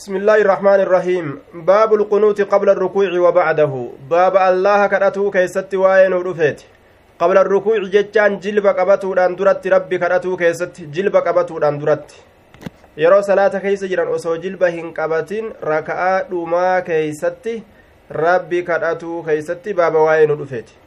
بسم 0.00 0.16
الله 0.16 0.38
الرحمن 0.48 0.80
الرحيم 0.86 1.26
باب 1.54 1.90
القنوت 1.94 2.40
قبل 2.52 2.68
الركوع 2.70 3.10
وبعده 3.24 3.72
باب 4.10 4.34
الله 4.36 4.80
كرأتو 4.86 5.30
كيست 5.30 5.74
واين 5.74 6.12
ودفيت 6.12 6.60
قبل 7.20 7.36
الركوع 7.38 7.78
جتان 7.94 8.40
جلب 8.40 8.66
قبتودhaan 8.78 9.36
duratti 9.36 9.68
rabbi 9.68 9.98
kadhatuu 10.00 10.36
keessatti 10.40 10.86
jilba 10.94 11.20
qabatuudhaan 11.26 11.76
duratti 11.80 12.16
yeroo 13.02 13.20
salaata 13.28 13.60
keeysa 13.60 13.90
jiran 13.92 14.08
osoo 14.16 14.38
jilba 14.44 14.72
hin 14.76 14.88
qabatin 14.98 15.52
raka'aa 15.72 16.24
dhumaa 16.30 16.80
keeysatti 16.88 17.54
rabbi 18.24 18.62
kadhatuu 18.70 19.22
keeysatti 19.28 19.76
baaba 19.82 20.06
waa'ee 20.08 20.26
nu 20.32 20.38
dhufeeti 20.40 20.80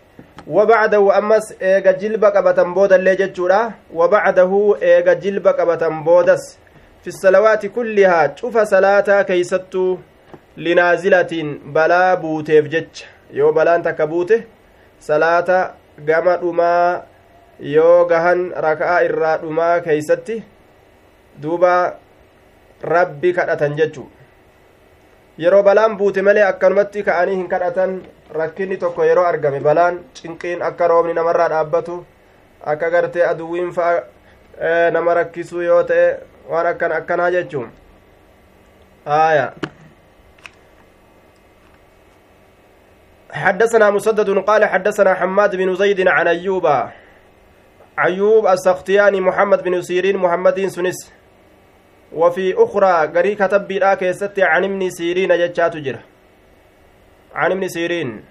wabacdahu 0.58 1.14
ammas 1.20 1.54
eega 1.74 1.94
jilba 2.02 2.34
qabatan 2.40 2.74
boodallee 2.74 3.16
jechuudha 3.22 3.62
wabacdahu 4.02 4.66
eega 4.96 5.20
jilba 5.28 5.58
qabatan 5.62 6.04
boodas 6.10 6.52
fi 7.04 7.12
salawaati 7.12 7.70
kullihaa 7.70 8.28
cufa 8.40 8.66
salaataa 8.66 9.24
keeysattuu 9.30 10.00
linaazilatiin 10.56 11.50
balaa 11.74 12.16
buuteef 12.18 12.66
jecha 12.76 13.06
yoo 13.40 13.52
balaan 13.54 13.84
takka 13.84 14.08
buute 14.08 14.38
salaata 15.08 15.58
gama 16.06 16.38
dhumaa 16.42 17.04
yoo 17.76 18.06
gahan 18.06 18.42
raka'aa 18.68 19.02
irraa 19.10 19.38
dhumaa 19.44 19.76
keeysatti 19.88 20.44
duuba 21.44 21.74
rabbi 22.96 23.34
kadhatan 23.34 23.76
jechuu 23.82 24.08
yeroo 25.46 25.64
balaan 25.64 25.98
buute 25.98 26.22
malee 26.22 26.44
akkanumatti 26.50 27.04
ka'anii 27.04 27.36
hin 27.36 27.48
kadhatan 27.54 28.02
rakkinni 28.40 28.78
tokko 28.78 29.06
yeroo 29.12 29.26
argame 29.32 29.60
balaan 29.70 30.00
cinqiin 30.20 30.62
akka 30.70 30.88
roobni 30.88 31.14
namarraa 31.20 31.50
dhaabbatu 31.56 32.04
akka 32.74 32.90
gartee 32.96 33.26
aduwwiin 33.32 33.72
fa'a 33.80 34.92
nama 34.92 35.14
rakkisuu 35.20 35.62
yoo 35.62 35.84
ta'e 35.92 36.06
waan 36.50 36.68
akkan 36.68 36.92
akkanaa 36.92 37.32
jechuun. 37.32 37.72
آية 39.08 39.54
حدثنا 43.32 43.90
مسدد 43.90 44.30
قال 44.48 44.66
حدثنا 44.66 45.14
حماد 45.14 45.56
بن 45.56 45.76
زيد 45.76 46.08
عن 46.08 46.28
أيوب. 46.28 46.66
أيوب 48.00 48.48
السختياني 48.48 49.22
محمد 49.22 49.64
بن 49.64 49.82
سيرين 49.82 50.18
محمد 50.18 50.68
سنس 50.68 51.12
وفي 52.14 52.54
أخرى 52.58 53.08
قري 53.16 53.36
كتب 53.36 53.68
بلا 53.68 53.94
كيست 53.96 54.40
عن 54.40 54.64
ابن 54.64 54.90
سيرين 54.90 55.38
جتشات 55.38 55.78
جرة 55.78 56.04
عن 57.36 57.52
ابن 57.52 57.68
سيرين. 57.68 58.24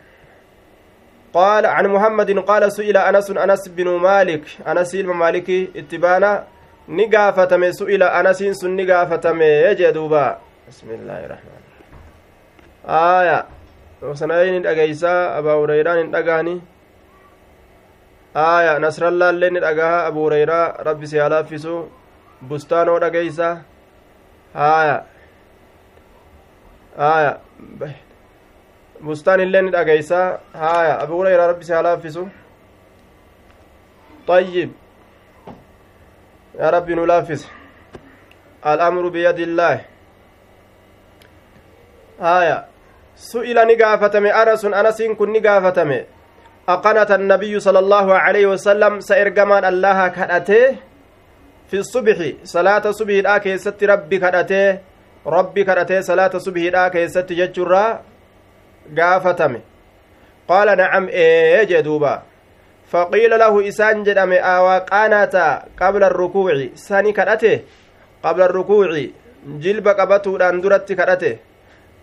قال 1.34 1.66
عن 1.66 1.86
محمد 1.86 2.38
قال 2.38 2.72
سئل 2.72 2.96
أنس 2.96 3.30
أنس 3.30 3.68
بن 3.68 3.88
مالك. 4.00 4.44
أنس 4.66 4.94
المالكي 4.94 5.70
اتبانا. 5.76 6.46
نقافتم 6.88 7.72
سئل 7.72 8.02
أنس 8.02 8.42
سن 8.42 8.76
نقافتم 8.76 9.42
يجي 9.42 9.90
دوبا 9.90 10.38
بسم 10.68 10.88
الله 10.90 11.18
الرحمن 11.26 11.62
آية 12.88 13.38
وسنين 14.02 14.66
أجيسا 14.66 15.38
أبا 15.38 15.52
هريرة 15.54 16.02
ندقاني 16.02 16.60
آية 18.36 18.78
نصر 18.78 19.08
الله 19.08 19.30
اللي 19.30 19.50
ندقاها 19.50 20.06
أبو 20.06 20.20
هريرة 20.26 20.82
ربي 20.82 21.06
سيالا 21.06 21.42
فيسو 21.42 21.86
bustaanoo 22.48 22.98
dhageeysa 23.02 23.48
haaya 24.54 24.96
haaya 26.98 27.32
bustaan 29.04 29.40
illee 29.44 29.62
ni 29.62 29.70
dhageeysa 29.76 30.22
haaya 30.62 30.94
abu 31.04 31.20
hurayra 31.20 31.46
rabbi 31.52 31.64
si 31.64 31.72
halaaffisu 31.72 32.28
طيب 34.26 34.70
يا 36.60 36.70
ربي 36.70 36.94
نلافس 36.94 37.48
الأمر 38.66 39.08
بيد 39.08 39.38
الله. 39.38 39.80
آية. 42.20 42.58
سئل 43.16 43.58
نقافتم 43.66 44.26
أنس 44.26 44.64
أنس 44.64 45.02
كن 45.18 45.32
نقافتم 45.32 45.90
أقنت 46.68 47.10
النبي 47.10 47.60
صلى 47.60 47.78
الله 47.78 48.06
عليه 48.14 48.46
وسلم 48.46 49.00
سإرقمان 49.00 49.64
الله 49.64 50.08
كأته 50.08 50.76
في 51.68 51.76
الصبح 51.78 52.18
صلاة 52.44 52.90
صبح 52.90 53.18
دا 53.20 53.38
كيست 53.38 53.84
ربي 53.84 54.18
كدته 54.18 54.78
ربي 55.26 55.64
كدته 55.64 56.00
صلاة 56.00 56.38
صبح 56.38 56.62
دا 56.68 56.88
كيست 56.88 57.32
ججرا 57.32 58.02
قافتم 58.98 59.52
قال 60.48 60.68
نعم 60.76 61.08
إيه 61.08 61.64
جدوبا. 61.64 62.22
فقيل 62.92 63.32
له 63.42 63.54
إسان 63.68 64.02
جدم 64.06 64.32
آوا 64.32 64.78
قانتا 64.92 65.46
قبل 65.80 66.02
الركوع 66.04 66.54
ساني 66.74 67.12
كدته 67.12 67.60
قبل 68.24 68.42
الركوع 68.42 68.88
جلب 69.64 69.86
قبتو 69.88 70.36
دان 70.36 70.60
درت 70.60 70.92
كدته 70.92 71.34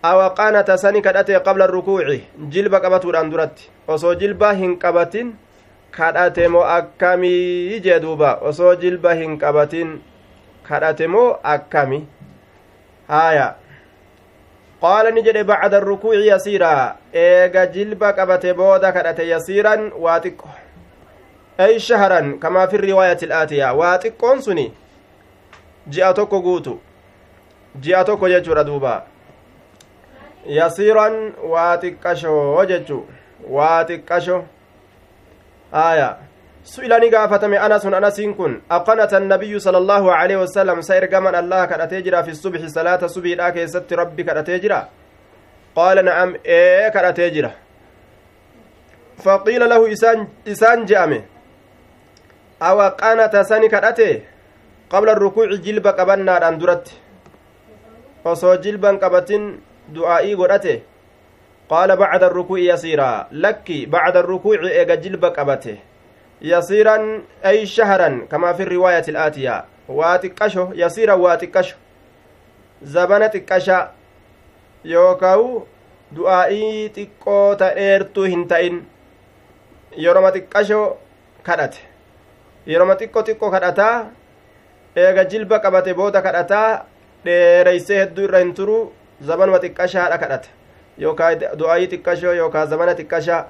أوا 0.04 0.28
قانتا 0.38 0.76
ساني 0.76 1.00
كدته 1.00 1.38
قبل 1.46 1.62
الركوع 1.62 2.06
جلب 2.54 2.74
قبتو 2.74 3.10
دان 3.14 3.30
درت 3.30 3.56
وسو 3.88 4.12
جلبا 4.12 4.50
هن 4.52 4.78
akkamii 5.98 7.80
jee 7.80 8.00
duuba 8.00 8.38
osoo 8.48 8.74
jilba 8.76 9.14
hin 9.14 9.38
qabatin 9.38 10.00
kadhate 10.62 11.06
moo 11.08 11.38
akkami 11.42 12.06
haya 13.08 13.56
qaala 14.80 15.10
ni 15.10 15.22
jedhe 15.22 15.44
bacda 15.44 15.76
arrukuuci 15.76 16.28
yasiiraa 16.28 16.96
eega 17.12 17.66
jilba 17.66 18.12
qabate 18.12 18.54
booda 18.54 18.92
kadhate 18.92 19.28
yasiiran 19.28 19.92
waa 20.04 20.20
xiqqo 20.20 20.48
ilaatiya 23.22 23.72
waa 23.72 23.98
xiqqoon 23.98 24.42
suni 24.42 24.72
ji'a 25.88 26.14
tokko 26.14 26.40
guutu 26.40 26.80
ji'a 27.80 28.04
tokko 28.04 28.28
jechuudha 28.28 28.64
duuba 28.64 29.06
yasiiran 30.46 31.32
waa 31.42 31.76
xiqqashoo 31.76 32.64
jechu 32.64 33.06
waa 33.48 33.84
xiqqasho 33.84 34.44
آية. 35.74 36.16
سئلني 36.64 37.08
قافتم 37.08 37.54
أنس 37.54 37.86
أنس 37.86 38.20
كن. 38.20 38.60
أقنت 38.70 39.14
النبي 39.14 39.58
صلى 39.58 39.78
الله 39.78 40.12
عليه 40.12 40.36
وسلم 40.36 40.80
سير 40.80 41.04
قمن 41.06 41.34
الله 41.34 41.64
كأتجرى 41.64 42.22
في 42.22 42.30
الصبح 42.30 42.66
صلاة 42.66 43.06
صبح 43.06 43.30
لا 43.30 43.50
كيست 43.50 43.92
ربي 43.92 44.22
كأتجرى 44.22 44.88
قال 45.76 46.04
نعم 46.04 46.36
إيه 46.46 46.88
كأتجرى 46.88 47.50
فقيل 49.24 49.68
له 49.68 49.92
إسان 49.92 50.28
إسان 50.48 50.84
جامه 50.84 51.22
أو 51.22 51.39
قانت 52.60 53.36
سني 53.36 53.68
كأتي 53.68 54.22
قبل 54.90 55.08
الركوع 55.08 55.46
جلب 55.46 55.86
قبنا 55.86 56.48
أندرت 56.48 56.88
osoo 58.24 58.56
jilban 58.60 59.00
qabatin 59.00 59.60
du'aa'ii 59.88 60.36
godhate 60.36 60.82
قال 61.70 61.96
بعد 61.96 62.22
الركوع 62.24 62.58
يسيرا. 62.58 63.26
لك 63.32 63.86
بعد 63.86 64.16
الركوع 64.16 64.58
إيجا 64.60 64.94
جلب 64.94 65.24
قبته 65.24 65.76
يسيرا 66.42 67.22
أي 67.46 67.66
شهرا 67.66 68.26
كما 68.30 68.52
في 68.52 68.62
الرواية 68.62 69.04
الآتية. 69.08 69.64
واتكشو 69.88 70.68
يسيرا 70.74 71.12
واتكشو 71.12 71.76
زبنة 72.82 73.26
تكشا. 73.26 73.92
يوكاو 74.84 75.62
du'aa'ii 76.10 76.90
xiqqoo 76.94 77.54
ta'eertuu 77.54 78.24
hin 78.32 78.40
ta'in 78.50 78.78
yeroma 80.04 80.32
xiqqashoo 80.34 80.96
kadhate 81.46 81.78
yeroma 82.66 82.94
xiqqo 82.96 83.22
xiqqo 83.26 83.50
kadhataa 83.50 84.10
eega 84.96 85.24
jilba 85.24 85.58
qabate 85.60 85.94
booda 85.94 86.22
kadhataa 86.22 86.84
dheereysee 87.24 88.00
hedduu 88.02 88.24
irra 88.24 88.38
hin 88.44 88.52
turu 88.54 88.92
zabanuma 89.28 89.58
xiqqashaadha 89.64 90.18
kadhata 90.18 90.48
yookaan 90.98 91.38
du'aayii 91.58 91.88
xiqqashoo 91.92 92.34
yookaan 92.40 92.68
zamana 92.68 92.94
xiqqashaa 93.00 93.42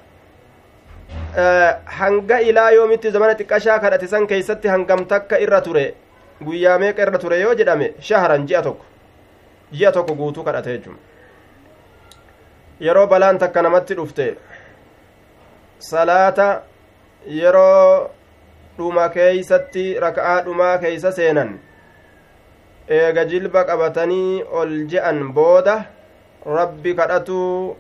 hanga 1.99 2.39
ilaa 2.41 2.71
yoomitti 2.71 3.11
zamana 3.11 3.35
xiqqashaa 3.35 3.79
kadhate 3.81 4.07
san 4.07 4.27
keeysatti 4.27 4.69
hangam 4.69 5.05
takka 5.07 5.39
irra 5.39 5.61
ture 5.61 5.95
guyyaa 6.43 6.79
meeqa 6.79 7.03
irra 7.03 7.19
ture 7.19 7.41
yoo 7.41 7.55
jedhame 7.55 7.95
shaharan 8.01 8.47
ji'a 8.47 8.63
tokko 8.63 8.85
ji'a 9.73 9.93
tokko 9.93 10.15
guutuu 10.15 10.45
kadhate 10.45 10.71
jechuun 10.77 10.99
yeroo 12.81 13.07
balaan 13.07 13.39
takka 13.39 13.63
namatti 13.63 13.95
dhufte 13.95 14.37
salaata 15.79 16.63
yeroo 17.27 18.11
dhuma 18.81 19.09
keeysatti 19.17 19.85
raka'aa 20.07 20.41
dhumaa 20.49 20.79
keeysa 20.85 21.13
seenan 21.19 21.53
eega 22.99 23.25
jilba 23.31 23.65
qabatanii 23.69 24.43
ol 24.63 24.73
je'an 24.93 25.21
booda 25.39 25.77
rabbi 26.59 26.95
kadhatuu 27.01 27.77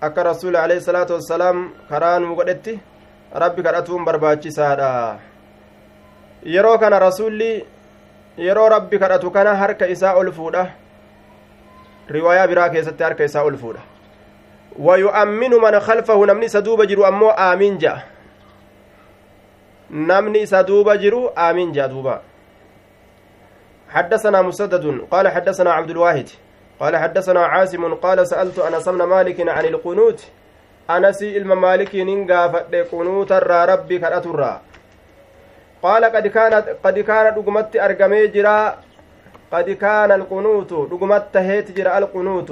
akka 0.00 0.22
rasuuli 0.30 0.56
alayhi 0.56 0.82
salaatu 0.82 1.12
wassalaam 1.18 1.60
karaa 1.88 2.18
nuu 2.18 2.34
godhetti 2.40 2.74
rabbi 3.44 3.62
kadhatuun 3.62 4.04
barbaachisaadha 4.04 4.90
yeroo 6.56 6.78
kana 6.78 6.98
rasulli 6.98 7.50
yeroo 8.38 8.68
rabbi 8.68 8.98
kadhatu 8.98 9.30
kana 9.30 9.54
harka 9.56 9.86
isaa 9.96 10.14
ol 10.22 10.32
fuudha 10.32 10.64
riwaayaa 12.16 12.48
biraa 12.48 12.68
keessatti 12.68 13.02
harka 13.04 13.24
isaa 13.24 13.44
ol 13.50 13.56
fuudha 13.56 13.80
wayu'amminu 14.78 15.60
man 15.60 15.80
khalfahu 15.80 16.26
namni 16.26 16.46
isa 16.46 16.62
duuba 16.62 16.86
jiru 16.86 17.06
ammoo 17.06 17.30
aamiin 17.46 17.78
ja'a 17.78 18.13
namni 19.94 20.42
isa 20.42 20.62
duuba 20.62 20.96
jiru 20.98 21.30
aamiin 21.36 21.72
ja'a 21.72 21.88
duuba. 21.88 22.22
حدثنا 23.94 24.42
مسدد 24.42 25.06
قال 25.10 25.28
حدثنا 25.28 25.72
عبد 25.72 25.90
الواحد 25.90 26.28
قال 26.80 26.96
حدثنا 26.96 27.40
عاصم 27.46 27.94
قال 27.94 28.26
سألت 28.26 28.58
أنس 28.58 28.88
بن 28.88 29.02
مالك 29.02 29.48
عن 29.48 29.64
القنوت. 29.64 30.20
أنسي 30.90 31.36
إلما 31.36 31.54
مالك 31.54 31.94
ننقافت 31.94 32.74
قنوت 32.74 33.32
الرا 33.32 33.64
ربي 33.64 33.98
كرأت 33.98 34.26
الرا. 34.26 34.60
قال 35.82 36.04
قد 36.04 36.26
كانت 36.26 36.64
قد 36.84 36.98
كان 36.98 37.34
دغمت 37.34 37.76
أرقمي 37.76 38.26
جرا. 38.26 38.78
قد 39.52 39.70
كان 39.70 40.12
القنوت 40.12 40.72
دغمت 40.90 41.36
هيت 41.36 41.70
جرا 41.70 41.98
القنوت. 41.98 42.50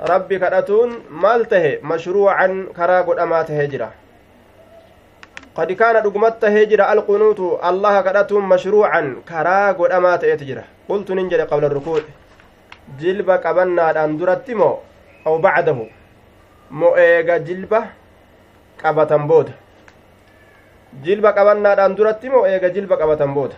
ربي 0.00 0.38
كرأتون 0.38 0.90
مالته 1.10 1.78
مشروعا 1.82 2.66
كرا 2.76 3.00
قد 3.02 3.18
أماته 3.18 3.64
جرا. 3.64 3.90
قد 5.56 5.72
كان 5.72 5.96
دغمت 6.02 6.44
هجرة 6.44 6.84
القنوت 6.92 7.40
الله 7.68 7.94
كرأتون 8.00 8.44
مشروعا 8.52 9.02
كرا 9.28 9.72
قد 9.78 9.90
أماته 9.98 10.34
جرا 10.48 10.64
قلت 10.88 11.08
ننجل 11.10 11.40
قبل 11.50 11.64
الركوع 11.64 12.00
jilba 13.00 13.38
qabannaadhaan 13.42 14.14
duratti 14.18 14.54
moo 14.54 14.78
aw 15.26 15.34
bacdahu 15.44 15.84
mo 16.70 16.88
eega 16.96 17.38
jilba 17.46 17.80
qabatan 18.82 19.26
booda 19.26 19.52
jilba 21.02 21.32
qabannaadhaan 21.38 21.96
duratti 21.98 22.30
moo 22.30 22.46
eega 22.46 22.70
jilba 22.70 22.96
qabatan 23.00 23.34
booda 23.34 23.56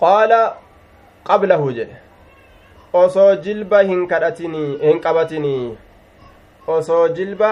qaala 0.00 0.40
qablahu 1.28 1.72
jedhe 1.78 1.96
osoo 3.02 3.36
jilba 3.44 3.82
hin 3.90 4.08
kadhatinii 4.08 4.78
hin 4.86 5.00
qabatinii 5.06 5.76
osoo 6.76 7.08
jilba 7.18 7.50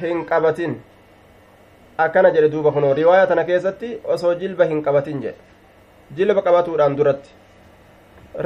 hin 0.00 0.24
qabatin 0.30 0.76
akkana 1.98 2.30
jedhe 2.30 2.48
duuba 2.48 2.72
kunoo 2.72 2.94
riwaaya 2.94 3.26
tana 3.26 3.44
keessatti 3.44 3.98
osoo 4.04 4.34
jilba 4.34 4.64
hin 4.64 4.82
qabatin 4.82 5.20
jedhe 5.20 5.38
jilba 6.16 6.42
qabatuudhaan 6.42 6.96
duratti 6.96 7.30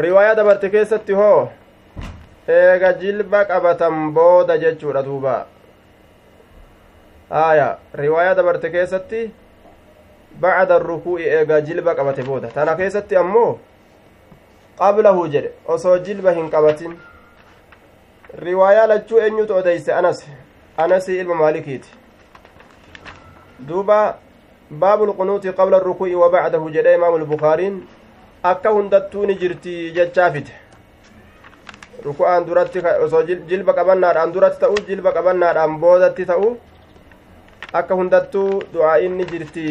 riwaayaa 0.02 0.34
dabarte 0.34 0.70
keessatti 0.70 1.12
hoo 1.12 1.48
eega 2.48 2.92
jilba 2.92 3.44
qabatan 3.44 4.12
booda 4.14 4.58
jechuudha 4.58 5.02
duuba 5.02 5.46
aya 7.30 7.78
riwaayaa 7.94 8.34
dabarte 8.34 8.70
keessatti 8.70 9.30
bacda 10.40 10.78
rukuu'i 10.78 11.24
eega 11.24 11.60
jilba 11.60 11.94
qabate 11.94 12.22
booda 12.22 12.48
tana 12.48 12.76
keessatti 12.76 13.16
ammoo 13.16 13.58
qablahu 14.78 15.28
jedhe 15.28 15.50
osoo 15.66 15.98
jilba 15.98 16.32
hin 16.32 16.50
qabatin 16.50 16.96
riwaayaa 18.44 18.86
lachuu 18.86 19.18
eenyutu 19.18 19.54
odeyse 19.54 19.94
anas 19.94 20.26
anasii 20.76 21.18
ilma 21.20 21.34
maalikiiti 21.34 21.99
duuba 23.68 24.18
baabu 24.70 25.06
lqunuuti 25.06 25.52
qabla 25.52 25.78
rukuu'i 25.78 26.14
wa 26.14 26.28
bacdahu 26.30 26.70
jedhe 26.70 26.94
imaamu 26.94 27.18
lbukaariin 27.18 27.76
akka 28.42 28.70
hundattuu 28.70 29.26
ni 29.26 29.34
jirti 29.34 29.92
jechaafite 29.96 30.52
ruku'aan 32.04 32.44
duratti 32.46 32.78
osoo 33.04 33.22
jilba 33.22 33.72
qabannaadhaan 33.78 34.32
duratti 34.32 34.60
ta'u 34.60 34.76
jilba 34.88 35.12
qabannaadhaan 35.12 35.78
boodatti 35.80 36.26
ta'u 36.26 36.56
akka 37.72 37.94
hundattuu 37.94 38.62
du'aa'iin 38.74 39.16
ni 39.18 39.24
jirti 39.32 39.66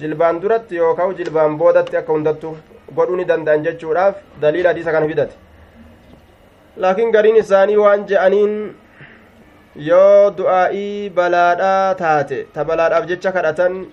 jilbaan 0.00 0.40
duratti 0.42 0.76
yookaan 0.76 1.14
jilbaan 1.18 1.58
boodatti 1.58 1.96
akka 1.96 2.12
hundattuu 2.12 2.56
godhuu 2.96 3.16
ni 3.16 3.24
danda'an 3.28 3.62
jechuudhaaf 3.66 4.16
daliila 4.40 4.68
hadiisa 4.72 4.92
kana 4.92 5.06
fidate 5.12 5.34
laakiin 6.76 7.12
gariin 7.12 7.36
isaanii 7.42 7.76
waan 7.84 8.04
je'aniin 8.10 8.52
yoo 9.78 10.30
du'aa'ii 10.36 11.10
balaadhaa 11.10 11.94
taate 11.94 12.46
ta 12.52 12.64
balaadhaaf 12.64 13.06
jecha 13.08 13.32
kadhatan 13.32 13.86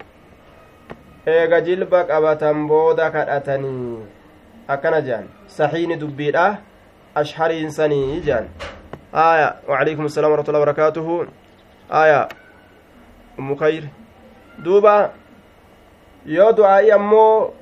eega 1.27 1.61
jilba 1.61 2.03
qabatan 2.07 2.67
booda 2.67 3.09
kadhatanii 3.11 4.03
akkana 4.67 5.01
jehan 5.07 5.27
saxiini 5.47 5.97
dubbiidha 5.99 6.45
ashhariinsanii 7.21 8.21
jehan 8.27 8.47
aya 9.13 9.49
waalaikum 9.67 10.05
assalam 10.07 10.31
warahmatullahi 10.31 10.63
wabarakaatuhu 10.63 11.15
aya 11.89 12.29
ummu 13.39 13.55
khayr 13.59 13.83
duuba 14.63 14.95
yoo 16.25 16.51
du'aa'ii 16.61 16.91
ammoo 16.95 17.53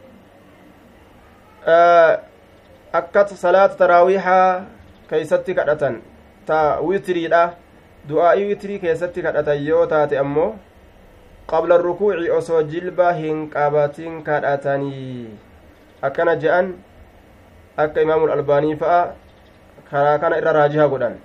akka 3.01 3.27
salaata 3.33 3.75
taraawiixaa 3.81 4.65
keeysatti 5.09 5.57
kadhatan 5.57 6.01
ta 6.45 6.77
witiriidha 6.85 7.43
du'aa'ii 8.09 8.47
witirii 8.49 8.79
keessatti 8.83 9.21
kadhatan 9.25 9.63
yoo 9.65 9.85
taate 9.93 10.19
ammoo 10.23 10.49
qabla 11.51 11.77
rukuuci 11.77 12.29
osoo 12.37 12.61
jilba 12.73 13.11
hin 13.13 13.49
qabatin 13.55 14.21
kadhatanii 14.29 15.27
akkana 16.09 16.35
je'an 16.45 16.71
akka 17.85 18.01
imaamul 18.07 18.31
albaanii 18.37 18.75
fa'a 18.83 19.01
karaa 19.91 20.17
kana 20.23 20.37
irra 20.41 20.53
raajiha 20.59 20.87
godhan 20.93 21.15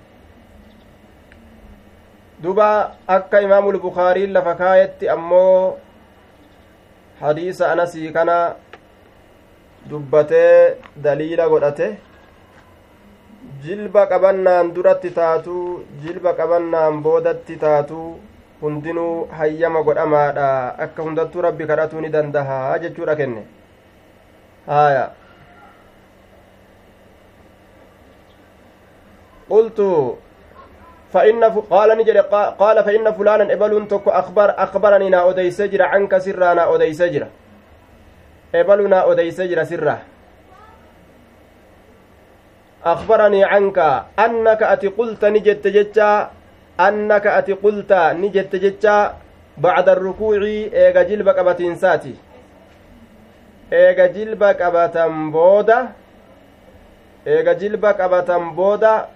duba 2.41 2.69
akka 3.17 3.41
imaamul 3.41 3.79
bukaariin 3.85 4.33
lafa 4.33 4.55
kaayetti 4.55 5.09
ammoo 5.09 5.77
hadiisa 7.21 7.71
anasii 7.71 8.11
kana 8.17 8.55
dubbatee 9.89 10.75
daliila 11.07 11.49
godhate 11.49 11.87
jilba 13.63 14.07
qabannaan 14.11 14.73
duratti 14.75 15.11
taatu 15.19 15.85
jilba 16.03 16.33
qabannaan 16.39 17.01
boodatti 17.05 17.57
taatu 17.65 18.19
hundinuu 18.61 19.27
hayyama 19.39 19.83
godhamaadha 19.87 20.49
akka 20.85 21.03
hundattuu 21.07 21.45
rabbi 21.47 21.69
kadhatuu 21.71 22.01
ni 22.01 22.13
dandaha 22.15 22.59
jechuudha 22.83 23.15
kenne 23.15 23.43
haya 24.67 25.03
qultu 29.49 29.91
فإن 31.07 31.43
قال 31.71 31.89
نجد 31.97 32.17
قال 32.59 32.77
فإن 32.83 33.13
فلانا 33.13 33.53
إبل 33.53 33.87
تك 33.87 34.07
أخبر 34.07 34.49
أخبرني 34.57 35.09
نا 35.09 35.29
أديس 35.29 35.61
جرا 35.61 35.85
عنك 35.85 36.17
سرا 36.17 36.53
نا 36.53 36.75
أديس 36.75 37.01
جرا 37.01 37.29
إبل 38.55 38.79
نا 38.89 39.11
أديس 39.11 39.41
جرا 39.41 39.63
سرا 39.63 39.97
أخبرني 42.85 43.43
عنك 43.43 43.77
أنك 44.19 44.61
أتي 44.63 44.87
قلت 44.87 45.25
نجد 45.25 45.67
جتا 45.67 46.29
annaka 46.77 47.35
ati 47.35 47.55
qulta 47.57 48.13
ni 48.13 48.29
jette 48.29 48.59
jecha 48.61 49.17
bacda 49.57 49.91
arrukuuci 49.97 50.69
eega 50.73 51.03
jilba 51.09 51.33
qabatiinsaati 51.33 52.13
eega 53.71 54.07
jilba 54.13 54.53
qabatan 54.53 55.31
booda 55.33 55.77
eega 57.25 57.53
jilba 57.57 57.93
qabatan 57.97 58.53
booda 58.55 59.09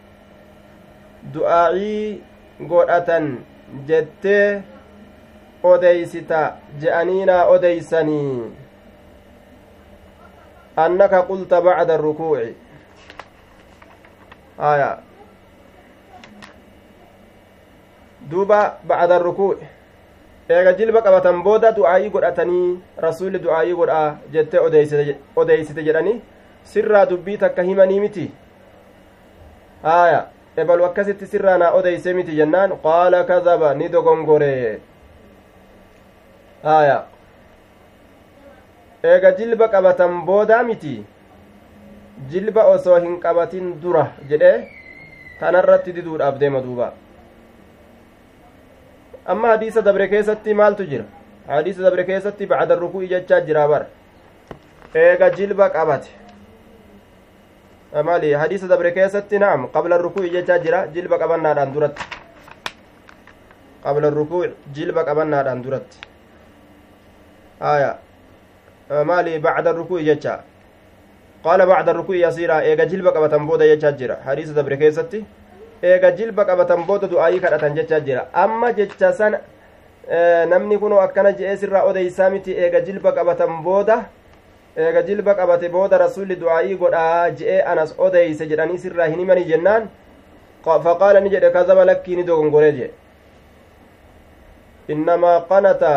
du'aa'ii 1.34 2.22
godhatan 2.66 3.46
jettee 3.88 4.64
odeysita 5.64 6.58
je'aniinaa 6.82 7.46
odeysanii 7.46 8.50
annaka 10.76 11.22
qulta 11.30 11.62
bacda 11.62 11.94
arrukuuci 11.94 12.56
aya 14.62 14.90
duuba 18.30 18.78
bacda 18.84 19.18
rukuu 19.20 19.56
eega 20.50 20.74
jilba 20.80 21.02
qabatan 21.02 21.42
booda 21.44 21.72
du'aayii 21.78 22.10
godhatanii 22.14 22.68
rasuulli 23.06 23.40
du'aayii 23.46 23.76
godhaa 23.80 24.18
jettee 24.34 24.60
odeeysite 25.36 25.84
jedhani 25.88 26.22
sirraa 26.74 27.06
dubbii 27.10 27.38
takka 27.44 27.64
himanii 27.70 28.00
miti 28.04 28.26
haaya 29.84 30.20
ebalu 30.64 30.86
akkasitti 30.86 31.28
sirraa 31.34 31.58
naa 31.58 31.72
odeyse 31.80 32.14
miti 32.14 32.36
jennaan 32.40 32.76
qaala 32.84 33.24
kadaba 33.32 33.74
ni 33.80 33.90
dogongore 33.96 34.52
haaya 36.64 36.98
eega 39.14 39.32
jilba 39.40 39.68
qabatan 39.76 40.22
boodaa 40.30 40.64
miti 40.70 40.94
jilba 42.30 42.64
osoo 42.74 43.00
hin 43.00 43.20
qabatin 43.20 43.80
dura 43.82 44.04
jedhe 44.30 44.52
tanarratti 45.40 45.94
diduudhaaf 45.94 46.38
deema 46.40 46.62
duuba 46.62 46.94
amma 49.26 49.48
hadiisa 49.54 49.82
dabre 49.82 50.08
keessatti 50.08 50.54
maaltu 50.54 50.86
jira 50.92 51.06
hadiisa 51.48 51.82
dabre 51.82 52.04
keessatti 52.06 52.46
bacda 52.46 52.76
rukuu 52.76 53.04
jechaa 53.14 53.42
jira 53.48 53.68
bar 53.68 53.86
eega 54.96 55.30
jilba 55.30 55.70
qabate 55.70 56.10
maali 58.04 58.32
hadiisa 58.34 58.68
dabre 58.68 58.92
keessatti 58.92 59.40
naam 59.40 59.68
qabla 59.74 59.98
rukuu 59.98 60.28
jechaa 60.36 60.60
jira 60.60 60.88
jilba 60.94 61.18
qabannaadhaan 61.18 61.74
duratti 61.74 62.04
qabla 63.84 64.10
rukuu 64.10 64.46
jilba 64.74 65.04
qabannaadhaan 65.10 65.64
duratti 65.64 65.98
aya 67.60 67.98
maali 69.06 69.40
bacda 69.40 69.72
rukuu 69.72 70.00
jecha 70.00 70.40
qaala 71.44 71.66
bacda 71.66 71.94
rukuu 71.94 72.14
yasiira 72.14 72.64
eega 72.64 72.86
jilba 72.86 73.12
qabatan 73.12 73.48
booda 73.48 73.68
jechaa 73.72 73.92
jira 73.92 74.18
hadiisa 74.26 74.54
dabre 74.54 74.78
keessatti 74.78 75.26
eega 75.84 76.12
jilba 76.12 76.46
qabatan 76.46 76.86
booda 76.86 77.08
du'aayii 77.08 77.42
kadhatan 77.46 77.76
jechaa 77.76 78.00
jira 78.00 78.28
amma 78.34 78.74
jecha 78.74 79.14
san 79.14 79.38
namni 80.54 80.78
kunoo 80.78 81.00
akkana 81.00 81.32
je'ee 81.40 81.58
sirraa 81.58 81.84
odeysaa 81.92 82.30
miti 82.30 82.52
eega 82.54 82.82
jilba 82.82 83.12
qabatan 83.18 83.64
booda 83.64 83.98
eega 84.78 85.02
jilba 85.04 85.36
qabate 85.36 85.70
booda 85.70 85.98
rasulli 85.98 86.36
du'aa'ii 86.36 86.78
godhaa 86.78 87.30
je'ee 87.42 87.62
anas 87.74 87.96
odeyse 87.98 88.48
jedhanii 88.48 88.78
sirraa 88.86 89.08
hin 89.12 89.20
himanii 89.20 89.46
jennaan 89.52 89.90
faqaala 90.66 91.20
ni 91.20 91.30
jedhe 91.30 91.52
kazaba 91.52 91.86
lakkii 91.86 92.16
ni 92.16 92.24
dogongore 92.24 92.72
jedhe 92.72 92.94
innamaa 94.96 95.38
qanata 95.50 95.94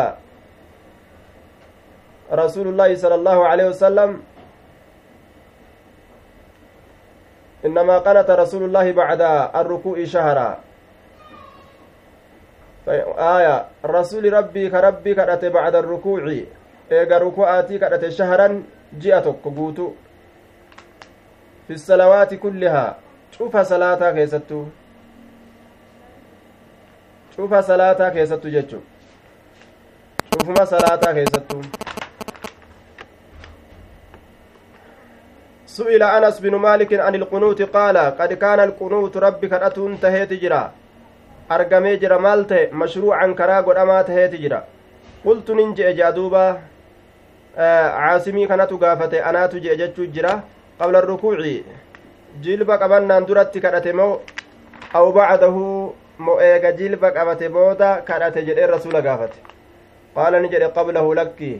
رسول 2.25 2.67
الله 2.67 2.95
صلى 2.95 3.15
الله 3.15 3.39
عليه 3.47 3.65
وسلم 3.69 4.09
إنما 7.65 7.97
قنت 7.97 8.29
رسول 8.29 8.63
الله 8.63 8.91
بعد 8.91 9.21
الركوع 9.55 10.03
شهرا. 10.05 10.49
آية 13.35 13.65
رسول 13.85 14.33
ربي 14.33 14.69
كربي 14.69 15.11
كرت 15.15 15.45
بعد 15.45 15.75
الركوع. 15.75 16.21
إيجا 16.91 17.17
ركوعاتي 17.17 17.77
كرت 17.81 18.09
شهرا 18.09 18.63
جئتك 18.99 19.41
قوتو 19.45 19.87
في 21.67 21.73
الصلوات 21.73 22.33
كلها. 22.33 22.95
شوف 23.31 23.57
صلاة 23.57 24.11
كيستو. 24.11 24.65
شوف 27.35 27.53
صلاة 27.55 28.09
كيستو 28.09 28.49
جتشو 28.49 28.79
شوفما 30.33 30.65
صلاة 30.65 31.03
كيستو. 31.13 31.61
سئل 35.77 36.03
أنس 36.03 36.39
بن 36.39 36.55
مالك 36.55 36.93
عن 36.93 37.15
القنوت 37.15 37.61
قال 37.61 37.97
قد 37.97 38.33
كان 38.33 38.59
القنوت 38.59 39.17
ربي 39.17 39.47
كرأتون 39.47 39.99
تهيت 39.99 40.33
جرا. 40.33 40.71
أرقمي 41.51 41.95
جرا 41.95 42.17
مالت 42.17 42.51
مشروعا 42.81 43.27
كرا 43.39 43.57
قدما 43.61 44.01
تهيت 44.01 44.35
جرا. 44.35 44.63
قلت 45.25 45.51
ننجئ 45.51 45.93
جادوبا 45.93 46.59
آه 47.57 47.89
عاصمي 47.89 48.47
كانت 48.47 48.71
قافت 48.83 49.13
أنا 49.13 49.45
تجئ 49.47 49.75
جتشو 49.75 50.05
جرا 50.15 50.33
قبل 50.79 50.95
الركوع. 50.95 51.37
جلبا 52.43 52.75
قبلنا 52.75 53.19
درت 53.19 53.57
كرأت 53.57 53.87
مو 53.87 54.19
أو 54.95 55.11
بعده 55.11 55.55
مو 56.19 56.39
إيغا 56.39 56.69
جلبا 56.69 57.09
قبت 57.09 57.43
بودا 57.43 57.99
كرأت 58.07 58.37
جرئ 58.37 58.63
الرسول 58.65 58.95
قافت 59.07 59.33
قال 60.15 60.33
نجئ 60.43 60.63
قبله 60.77 61.15
لكي 61.15 61.53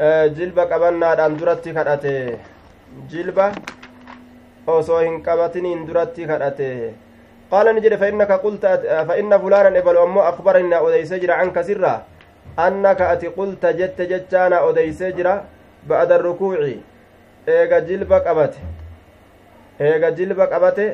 آه 0.00 0.26
جلبا 0.26 0.64
قبلنا 0.72 1.28
درت 1.28 1.68
كرأت 1.68 2.04
jilba 3.10 3.52
osoo 4.66 5.00
hin 5.00 5.22
qabatiniin 5.22 5.86
duratti 5.86 6.26
kadhate 6.26 6.68
qaala 7.50 7.72
ni 7.72 7.80
jedhe 7.80 7.96
fa'innaka 8.02 8.38
qulta 8.44 8.78
fa'inna 9.08 9.38
fulaanan 9.38 9.76
ebalu 9.80 9.98
ammoo 10.06 10.22
akbarani 10.30 10.68
na 10.68 10.80
odeysee 10.86 11.18
jira 11.20 11.36
canka 11.40 11.62
sirra 11.68 11.92
annaka 12.56 13.10
ati 13.10 13.30
qulta 13.36 13.72
jette 13.72 14.06
jechaa 14.12 14.48
na 14.48 14.60
odeysee 14.68 15.12
jira 15.18 15.34
ba'ada 15.88 16.18
rukuuci 16.18 16.78
eega 17.46 17.80
jilba 17.90 18.20
qabate 18.20 18.58
eega 19.80 20.10
jilba 20.18 20.46
qabate 20.52 20.86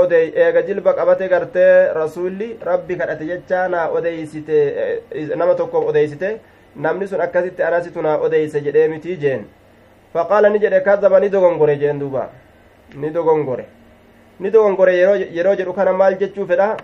odey 0.00 0.26
eega 0.44 0.62
jilba 0.68 0.92
qabate 0.98 1.28
gartee 1.28 1.92
rasuulli 2.00 2.56
rabbi 2.70 2.96
kadhate 3.00 3.24
jechaa 3.32 3.68
na 3.68 3.88
odeysite 3.88 4.58
nama 5.36 5.54
tokkoof 5.54 5.88
odeysite 5.94 6.28
namni 6.76 7.06
sun 7.08 7.20
akkasitti 7.20 7.62
anasitu 7.62 8.02
na 8.02 8.16
odeyse 8.18 8.60
jedhee 8.66 8.88
mitii 8.88 9.16
jeen 9.24 9.44
faqaala 10.12 10.48
ni 10.50 10.58
jedhe 10.58 10.80
kadaba 10.82 11.20
ni 11.20 11.28
dogongore 11.28 11.76
jeen 11.78 11.98
duuba 11.98 12.28
ni 12.94 13.10
dogongore 13.10 13.64
ni 14.40 14.50
dogongore 14.50 14.96
yeroo 15.36 15.54
jedhu 15.56 15.72
kana 15.72 15.92
maal 15.92 16.18
jechuu 16.18 16.46
fedha 16.46 16.76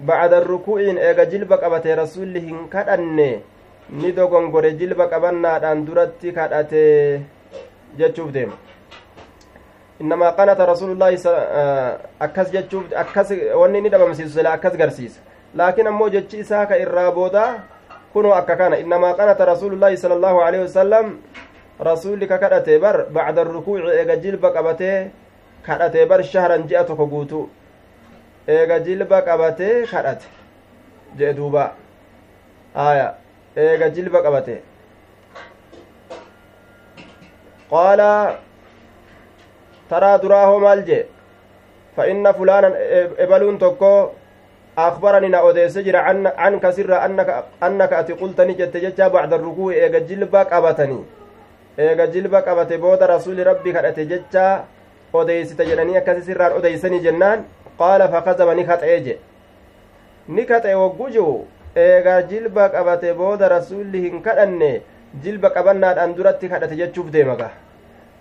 bacda 0.00 0.40
rukuu'iin 0.40 0.98
eega 0.98 1.26
jilba 1.26 1.58
qabate 1.58 1.94
rasulli 1.96 2.40
hin 2.40 2.68
kadhanne 2.68 3.42
ni 3.90 4.12
dogongore 4.12 4.72
jilba 4.80 5.08
qabannaadhaan 5.08 5.84
duratti 5.86 6.32
kadhate 6.32 6.84
jechuuf 7.98 8.30
deema 8.32 8.56
innamaa 10.00 10.32
qanata 10.32 10.66
rasuulullaahi 10.66 11.18
akkas 12.20 12.52
jechuuf 12.52 12.84
akkas 13.04 13.32
wanni 13.60 13.78
inni 13.78 13.88
dhabamsiisu 13.90 14.32
sila 14.38 14.52
akkas 14.52 14.76
garsiisa 14.76 15.20
laakiin 15.54 15.86
ammoo 15.86 16.08
jechi 16.08 16.38
isaa 16.44 16.66
ka 16.66 16.78
irraa 16.84 17.10
boodaa 17.12 17.50
wasalam 20.64 21.06
rasuulli 21.80 22.26
ka 22.28 22.38
kadhate 22.38 22.78
bar 22.80 22.96
bacda 23.10 23.44
rukuuci 23.44 23.88
eega 23.98 24.16
jilba 24.16 24.48
qabatee 24.52 25.10
kadhate 25.66 26.06
bar 26.08 26.20
shahran 26.32 26.62
ji'a 26.68 26.84
tokko 26.84 27.06
guutu 27.06 27.40
eega 28.48 28.80
jilba 28.86 29.22
qabatee 29.22 29.86
kadhate 29.92 30.26
jee 31.18 31.32
duuba 31.34 31.64
aya 32.74 33.14
eega 33.56 33.90
jilba 33.90 34.22
qabate 34.22 34.56
qaala 37.70 38.38
taraa 39.90 40.18
duraa 40.22 40.46
hoo 40.46 40.60
maal 40.60 40.82
jee 40.88 41.06
fa 41.96 42.06
inna 42.12 42.32
fulaanan 42.32 42.74
ebaluun 43.24 43.58
tokko 43.58 44.14
أخبرني 44.78 45.28
نا 45.28 45.38
أوديس 45.38 45.78
جرا 45.78 45.98
عن 45.98 46.26
عن 46.26 46.58
كسر 46.58 47.04
أنك 47.04 47.44
أنك 47.62 47.92
أتي 47.92 48.12
قلتني 48.12 48.52
جت 48.52 48.76
جتا 48.76 49.08
بعد 49.08 49.32
الركوع. 49.32 49.72
إيجا 49.72 49.98
جلبك 49.98 50.52
أبتني. 50.52 51.00
إيجا 51.78 52.04
جلبك 52.04 52.48
أبت 52.48 52.72
بود 52.72 53.02
رسول 53.02 53.46
ربي 53.46 53.72
كأت 53.72 54.00
جتا 54.00 54.64
أوديس 55.14 55.56
تجرني 55.56 56.00
كسر 56.00 56.20
سران 56.20 56.50
أوديسني 56.52 56.98
جنان. 56.98 57.44
قال 57.78 58.00
فكذب 58.08 58.48
نكت 58.48 58.82
إيجي. 58.82 59.16
نكت 60.28 60.66
وجوجو 60.66 61.44
إيجا 61.76 62.20
جلبك 62.20 62.74
أبت 62.74 63.04
بود 63.04 63.42
رسول 63.42 63.96
هنكدني 63.96 64.80
jilba 65.12 65.52
qabannaadhaan 65.52 66.14
duratti 66.16 66.48
kadhate 66.48 66.72
jechuuf 66.72 67.10
deemaga 67.12 67.50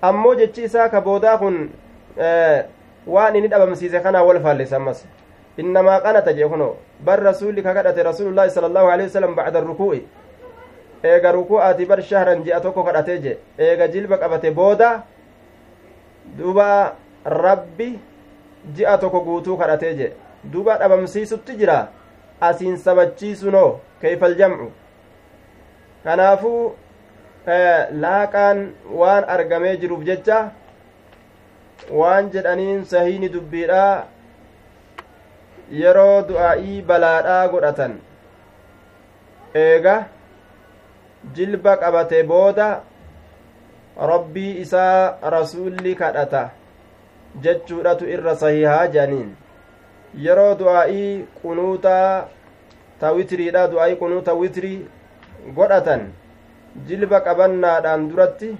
ammoo 0.01 0.35
jechi 0.35 0.63
isaa 0.67 0.89
ka 0.91 0.99
boodaa 1.01 1.37
kun 1.39 1.69
waan 3.07 3.35
inni 3.35 3.47
dhabamsiise 3.47 3.99
kanaa 4.03 4.23
wal 4.27 4.39
faallese 4.43 4.75
ammas 4.75 4.99
إنما 5.61 5.93
قنت 6.05 6.27
جهنو 6.29 6.69
بر 7.05 7.19
رسولك 7.29 7.63
كدت 7.75 7.97
رسول 8.09 8.27
الله 8.31 8.47
صلى 8.55 8.67
الله 8.67 8.85
عليه 8.91 9.05
وسلم 9.05 9.31
بعد 9.35 9.55
الركوع 9.55 9.95
eega 11.03 11.31
ruku'aati 11.33 11.85
bar 11.89 12.01
shahran 12.01 12.43
ji'a 12.45 12.61
tokko 12.61 12.83
kadhatee 12.85 13.17
je 13.23 13.33
eega 13.57 13.87
jilba 13.93 14.17
qabate 14.21 14.51
booda 14.53 14.89
duba 16.37 16.95
rabbi 17.25 17.97
ji'a 18.75 18.97
tokko 19.01 19.21
guutuu 19.25 19.57
kadhatee 19.57 19.93
je 19.97 20.07
duba 20.43 20.77
dhabamsiisutti 20.77 21.57
jira 21.57 21.89
asiin 22.49 22.77
sabachiisunoo 22.77 23.79
keeyfal 24.01 24.35
jamcu 24.37 24.69
kanaafuu 26.03 26.75
laaqaan 28.05 28.59
waan 29.01 29.23
argamee 29.35 29.75
jiruuf 29.81 30.03
jecha 30.05 30.39
waan 31.89 32.29
jedhaniin 32.33 32.85
sahiini 32.85 33.29
dubbiidha 33.33 34.05
yeroo 35.79 36.21
du'aa'ii 36.29 36.81
balaadhaa 36.89 37.47
godhatan 37.53 37.93
eega 39.65 39.95
jilba 41.35 41.75
qabate 41.83 42.23
booda 42.31 42.67
rabbii 44.11 44.51
isaa 44.63 45.17
rasuulli 45.35 45.95
kadhata 46.01 46.43
jechuudhatu 47.43 48.09
irra 48.15 48.35
sahihaa 48.43 48.87
jedhaniin 48.95 49.29
yeroo 50.25 50.53
du'aa'ii 50.63 51.11
qunuutaa 51.41 52.27
ta 53.03 53.11
witiriidha 53.17 53.67
du'aa'ii 53.75 53.99
qunuuta 54.01 54.33
witirii 54.41 54.79
godhatan 55.59 56.03
jilba 56.87 57.21
qabannaadhaan 57.27 58.09
duratti 58.09 58.51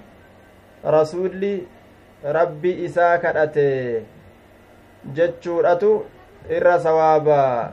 rasuulli 0.96 1.52
rabbii 2.38 2.74
isaa 2.88 3.12
kadhate 3.26 3.68
jechuudhatu 5.18 5.92
irra 6.50 6.80
sawaaba 6.80 7.72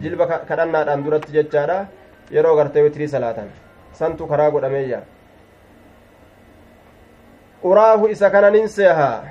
jilba 0.00 0.26
kadhannaadhaan 0.48 1.04
duratti 1.04 1.32
jechaadha. 1.32 1.86
Yeroo 2.30 2.56
gartee 2.56 2.82
witirii 2.82 3.08
salaatan. 3.08 3.50
Santu 3.92 4.26
karaa 4.26 4.50
godhameeyya. 4.50 5.02
Uraahu 7.62 8.08
isa 8.08 8.30
kananin 8.30 8.68
seeha 8.68 9.24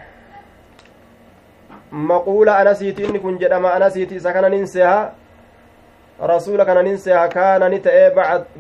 maquula 1.92 2.58
anasiiti 2.58 3.04
inni 3.04 3.20
kun 3.20 3.40
jedhama 3.40 3.74
anasiiti 3.74 4.16
isa 4.16 4.34
kananin 4.34 4.68
seeha 4.68 5.12
rasuula 6.20 6.66
kananin 6.66 6.98
seeha 6.98 7.28
kaanani 7.28 7.80
ta'ee 7.80 8.12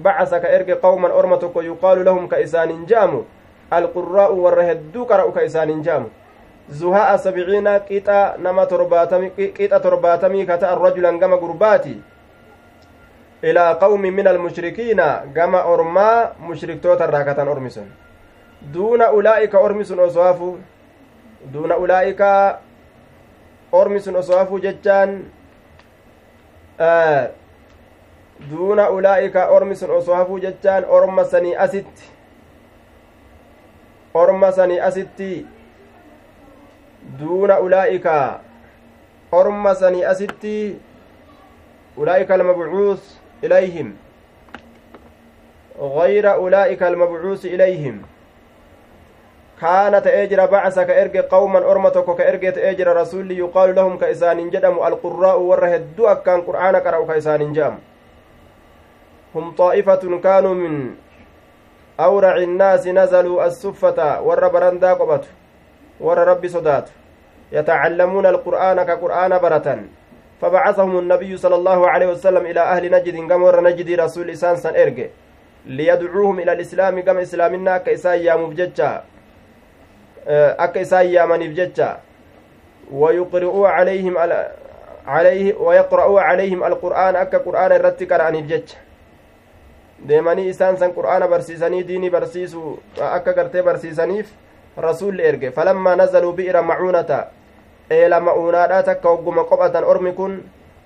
bacasa 0.03 0.39
ka 0.39 0.47
erge 0.47 0.75
qawman 0.75 1.11
orma 1.11 1.37
tokko 1.37 1.61
yuqaalu 1.61 2.03
lahum 2.03 2.27
ka 2.27 2.39
isaanin 2.39 2.85
je'amu 2.85 3.25
alqurraa'u 3.71 4.43
warra 4.43 4.63
hedduu 4.63 5.05
qara'u 5.05 5.31
ka 5.31 5.43
isaanin 5.43 5.83
je'amu 5.83 6.09
zuha'a 6.71 7.17
sabciina 7.17 7.79
qixa 7.79 8.37
nama 8.37 8.65
torbaatamii 8.65 9.51
qixa 9.53 9.79
torbaatamii 9.79 10.45
ka 10.45 10.57
ta'an 10.57 10.81
rajulan 10.81 11.19
gama 11.19 11.37
gurbaati 11.37 12.01
ilaa 13.43 13.75
qawmin 13.75 14.13
min 14.13 14.27
almushrikiina 14.27 15.23
gama 15.33 15.63
ormaa 15.63 16.33
mushriktoota 16.39 17.05
irraa 17.05 17.23
katan 17.23 17.47
ormi 17.47 17.69
sun 17.71 17.91
duuna 18.73 19.11
ulaa'ika 19.11 19.59
ormi 19.59 19.85
sun 19.85 19.99
osoo 19.99 20.23
hafu 20.23 20.57
duuna 21.53 21.77
ulaa'ika 21.77 22.59
ormi 23.71 23.99
sun 23.99 24.15
osoo 24.15 24.37
hafu 24.37 24.59
jechaan 24.59 25.19
duuna 28.49 28.89
ulaa'ika 28.89 29.47
ormi 29.47 29.75
sun 29.75 29.91
osoo 29.91 30.15
hafuu 30.15 30.39
jechaan 30.39 30.85
orma 30.89 31.25
sanii 31.25 31.55
asitti 31.55 32.11
orma 34.13 34.51
sanii 34.51 34.79
asitti 34.79 35.47
duuna 37.19 37.59
ulaa'ika 37.59 38.39
orma 39.31 39.75
sanii 39.75 40.03
asitti 40.05 40.79
ulaa'ika 41.97 42.33
almabcuus 42.33 43.21
ilayhim 43.41 43.93
غير 45.75 46.33
أولئك 46.33 46.83
المبعوث 46.83 47.45
إليهم. 47.45 48.01
كان 49.61 50.03
تأجر 50.03 50.45
بعث 50.45 50.79
كأرج 50.79 51.17
قوما 51.17 51.59
أرمتك 51.71 52.15
كأرج 52.15 52.53
تأجر 52.53 52.95
رسول 52.95 53.31
يقال 53.31 53.75
لهم 53.75 53.97
كإسان 53.97 54.49
جدم. 54.49 54.79
القراء 54.87 55.39
ورهدوا 55.39 56.13
كان 56.13 56.41
قرآن 56.41 56.75
قرأوا 56.75 57.07
كإسان 57.07 57.53
جام. 57.53 57.79
هم 59.35 59.51
طائفة 59.51 60.19
كانوا 60.23 60.53
من 60.53 60.95
أورع 61.99 62.35
الناس 62.37 62.87
نزلوا 62.87 63.45
السفة 63.45 64.21
ور 64.21 64.47
برندا 64.47 64.93
ور 65.99 66.17
ربي 66.17 66.47
صدات 66.47 66.89
يتعلمون 67.51 68.25
القرآن 68.25 68.83
كقرآن 68.83 69.37
برة 69.39 69.79
فبعثهم 70.41 70.99
النبي 70.99 71.37
صلى 71.37 71.55
الله 71.55 71.89
عليه 71.89 72.07
وسلم 72.07 72.45
إلى 72.45 72.61
أهل 72.61 72.91
نجد 72.91 73.31
ور 73.31 73.63
نجد 73.63 73.99
رسول 73.99 74.29
إسان 74.29 74.55
سن 74.55 74.75
liyadcuuhum 75.67 76.39
ila 76.39 76.51
alislaami 76.51 77.03
gama 77.03 77.21
islaaminaa 77.21 77.75
akka 77.75 77.91
isaan 77.91 78.23
yaamuuf 78.23 78.53
jecha 78.53 79.03
akka 80.57 80.79
isaan 80.79 81.11
yaamaniif 81.11 81.53
jecha 81.55 81.97
wayuqri'uu 82.91 83.65
calayhim 83.77 84.15
wayaqra'uu 85.67 86.19
calayhim 86.19 86.63
alqur'aana 86.63 87.19
akka 87.19 87.39
qur'aana 87.39 87.75
irratti 87.81 88.05
qara'aniif 88.05 88.47
jecha 88.47 88.77
deemanii 90.07 90.49
isaan 90.49 90.77
san 90.77 90.93
qur'aana 90.93 91.27
barsiisanii 91.27 91.83
diinii 91.87 92.09
barsiisu 92.09 92.79
akka 93.01 93.33
gartee 93.33 93.61
barsiisaniif 93.61 94.29
erge 94.77 95.51
falammaa 95.51 95.95
nazaluu 95.95 96.33
bi'ira 96.33 96.61
macuunata 96.61 97.31
eela 97.89 98.19
ma'uunaadhaa 98.19 98.83
takka 98.83 99.09
hogguma 99.09 99.43
qophatan 99.43 99.83
ormi 99.83 100.13
kun 100.13 100.43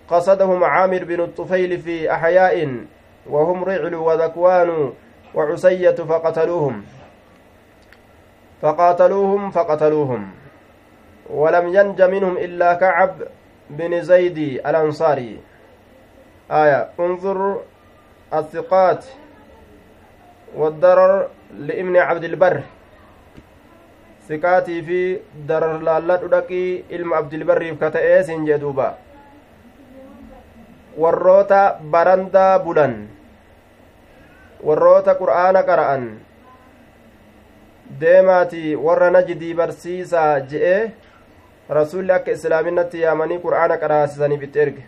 qasadahum 0.10 0.62
caamir 0.62 1.05
binu 1.05 1.27
xufayli 1.36 1.77
fi 1.77 2.08
axyaa'in 2.10 2.88
وهم 3.29 3.63
رعل 3.63 3.96
وذكوان 3.96 4.93
وعسية 5.36 5.91
فقتلوهم 5.91 6.84
فقاتلوهم 8.62 9.51
فقتلوهم 9.51 10.31
ولم 11.29 11.67
ينج 11.67 12.01
منهم 12.01 12.38
إلا 12.38 12.74
كعب 12.74 13.15
بن 13.69 14.01
زيد 14.01 14.38
الأنصاري 14.67 15.39
آية 16.51 16.89
انظر 17.00 17.62
الثقات 18.34 19.05
والضرر 20.55 21.27
لابن 21.53 21.98
عبد 21.98 22.24
البر 22.24 22.62
siqaatii 24.29 24.81
fi 24.88 25.01
darlaalladhu 25.50 26.27
dhaqii 26.33 26.86
ilma 26.98 27.17
abdilbarriif 27.21 27.79
ka 27.79 27.89
ta'ee 27.95 28.24
siin 28.24 28.45
jee 28.45 28.59
duuba. 28.62 28.88
Warroota 30.98 31.62
barandaa 31.95 32.59
bulan. 32.65 32.93
Warroota 34.67 35.15
qur'aana 35.21 35.63
qara'an. 35.69 36.05
Deemaatii 38.01 38.75
warra 38.75 39.09
najidii 39.17 39.53
barsiisaa 39.62 40.39
je'ee 40.53 40.91
rasuulli 41.77 42.12
akka 42.19 42.31
islaaminatti 42.38 43.01
yaamanii 43.05 43.41
qur'aana 43.45 43.77
qaraasisaniif 43.83 44.43
itti 44.48 44.59
erge. 44.65 44.83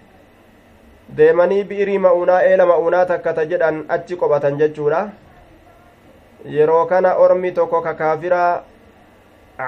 Deemanii 1.18 1.64
bi'irii 1.70 1.98
ma'uunaa 2.08 2.42
eela 2.50 2.66
ma'uunaa 2.66 3.06
takkata 3.06 3.46
jedhan 3.54 3.86
achi 3.96 4.16
qophatan 4.24 4.60
jechuudha. 4.62 5.02
Yeroo 6.58 6.86
kana 6.86 7.16
ormi 7.24 7.52
tokko 7.52 7.82
kakaafiraa 7.82 8.71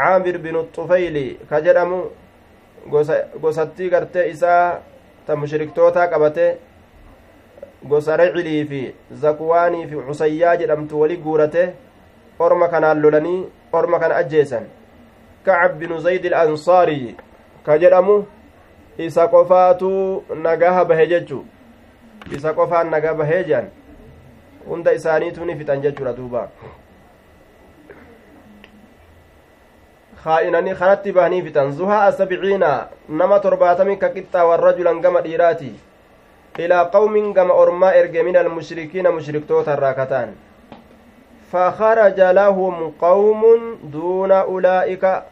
caamir 0.02 0.38
binu 0.38 0.64
xufeyli 0.76 1.26
ka 1.50 1.62
jedhamu 1.62 2.04
gosattii 3.42 3.90
gartee 3.90 4.30
isaa 4.30 4.80
ta 5.28 5.36
mushriktootaa 5.36 6.08
qabate 6.08 6.46
gosa 7.92 8.18
ricilii 8.18 8.66
fi 8.66 8.82
zakwaanii 9.24 9.88
fi 9.88 9.96
cusayyaa 10.08 10.56
jedhamtu 10.58 11.02
wali 11.02 11.18
guurate 11.18 11.64
orma 12.40 12.68
kanaan 12.68 13.02
lolanii 13.02 13.46
orma 13.72 14.00
kana 14.00 14.16
ajjeesan 14.16 14.66
kacab 15.46 15.78
binu 15.80 16.00
zayd 16.00 16.26
ilansaarii 16.26 17.16
ka 17.66 17.78
jedhamu 17.78 18.26
isa 18.98 19.28
qofaatu 19.28 20.24
nagaha 20.44 20.86
bahe 20.86 21.08
jechu 21.08 21.46
isa 22.32 22.54
qofaan 22.54 22.90
nagaa 22.90 23.14
bahee 23.14 23.44
jedhan 23.44 23.68
hunda 24.68 24.94
isaaniitu 24.94 25.46
ni 25.46 25.56
fixan 25.56 25.82
jechuudha 25.82 26.14
duuba 26.14 26.50
kanatti 30.24 31.12
bahanii 31.12 31.42
fixan 31.42 31.72
zuhaa 31.72 32.06
asabciina 32.06 32.88
nama 33.10 33.40
torbaatami 33.40 33.98
ka 33.98 34.10
qixxaawan 34.10 34.60
rajulan 34.60 35.02
gama 35.02 35.22
dhiiraati 35.22 35.76
ilaa 36.60 36.86
qawmin 36.96 37.34
gama 37.34 37.54
ormaa 37.54 37.94
erge 37.94 38.24
min 38.24 38.38
almushrikiina 38.38 39.12
mushriktoota 39.12 39.74
irraa 39.74 39.94
kataan 39.94 40.36
فخرج 41.54 42.20
لهم 42.20 42.94
قوم 43.02 43.42
دون 43.84 44.32
أولئك 44.32 45.24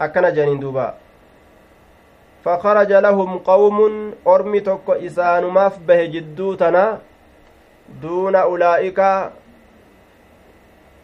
أكن 0.00 0.34
جانين 0.34 0.60
دوبا 0.60 0.94
فخرج 2.44 2.92
لهم 2.92 3.38
قوم 3.38 3.78
أرمي 4.26 4.60
تك 4.60 4.86
إسان 4.90 5.44
ماف 5.44 5.78
به 5.78 6.04
جدوتنا 6.04 6.98
دون 8.02 8.34
أولئك 8.36 9.00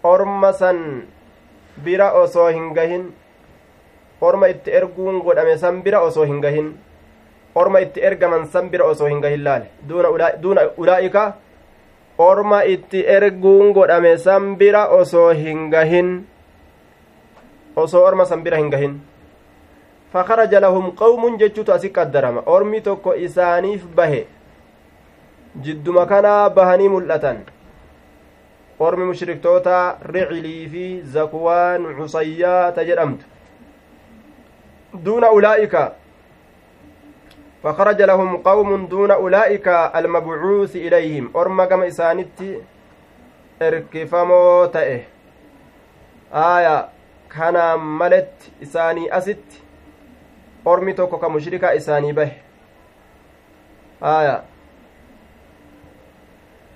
أرمسا 0.04 0.72
bira 1.84 2.12
osoo 2.22 2.48
hin 2.48 2.70
gahin 2.76 3.04
orma 4.20 4.48
itti 4.54 4.70
erguun 4.80 5.20
godhame 5.26 5.56
san 5.58 5.82
bira 5.82 6.00
osoo 6.08 6.24
hin 6.30 6.40
gahin 6.44 6.70
orma 7.54 7.80
itti 7.84 8.00
ergaman 8.08 8.46
san 8.52 8.70
bira 8.72 8.84
osoo 8.92 9.10
hin 9.10 9.20
gahin 9.20 9.42
laale 9.48 9.66
duuna 10.42 10.62
ulaa'ika 10.76 11.24
orma 12.18 12.62
itti 12.74 13.04
erguun 13.16 13.72
godhame 13.76 14.16
san 14.18 14.56
bira 14.62 14.82
osoo 15.00 15.28
hin 15.42 15.70
gahin 15.74 16.08
osoo 17.76 18.02
orma 18.08 18.26
san 18.26 18.42
bira 18.42 18.58
hin 18.62 18.70
gahin 18.74 18.98
fakaraja 20.12 20.60
lahum 20.60 20.90
qawmun 21.02 21.38
jechuutu 21.38 21.72
asi 21.72 21.90
qaddarama 21.98 22.42
ormi 22.46 22.80
tokko 22.80 23.14
isaaniif 23.26 23.84
bahe 24.00 24.26
jidduma 25.66 26.06
kanaa 26.06 26.50
bahanii 26.50 26.88
mul'atan 26.94 27.44
ormi 28.78 29.04
mushriktoota 29.04 29.98
ricilii 30.02 30.68
fi 30.68 30.84
zakwaan 31.02 31.94
cusayyaata 31.96 32.84
jedhamtu 32.84 33.24
duuna 35.04 35.30
ulaa'ika. 35.30 35.92
فخرج 37.62 38.02
لهم 38.02 38.36
قوم 38.36 38.86
دون 38.86 39.10
أولئك 39.10 39.68
المبعوث 39.68 40.76
إليهم 40.76 41.30
أرمى 41.36 41.66
كما 41.66 41.88
إسانتي 41.88 42.60
إركفمو 43.62 44.66
تأه 44.66 45.00
آية 46.32 46.88
كان 47.34 47.80
ملت 47.80 48.32
إساني 48.62 49.18
أست 49.18 49.44
أرمي 50.66 50.92
توكو 50.92 51.18
كمشركة 51.18 51.76
إساني 51.76 52.12
به 52.12 52.32
آية 54.02 54.42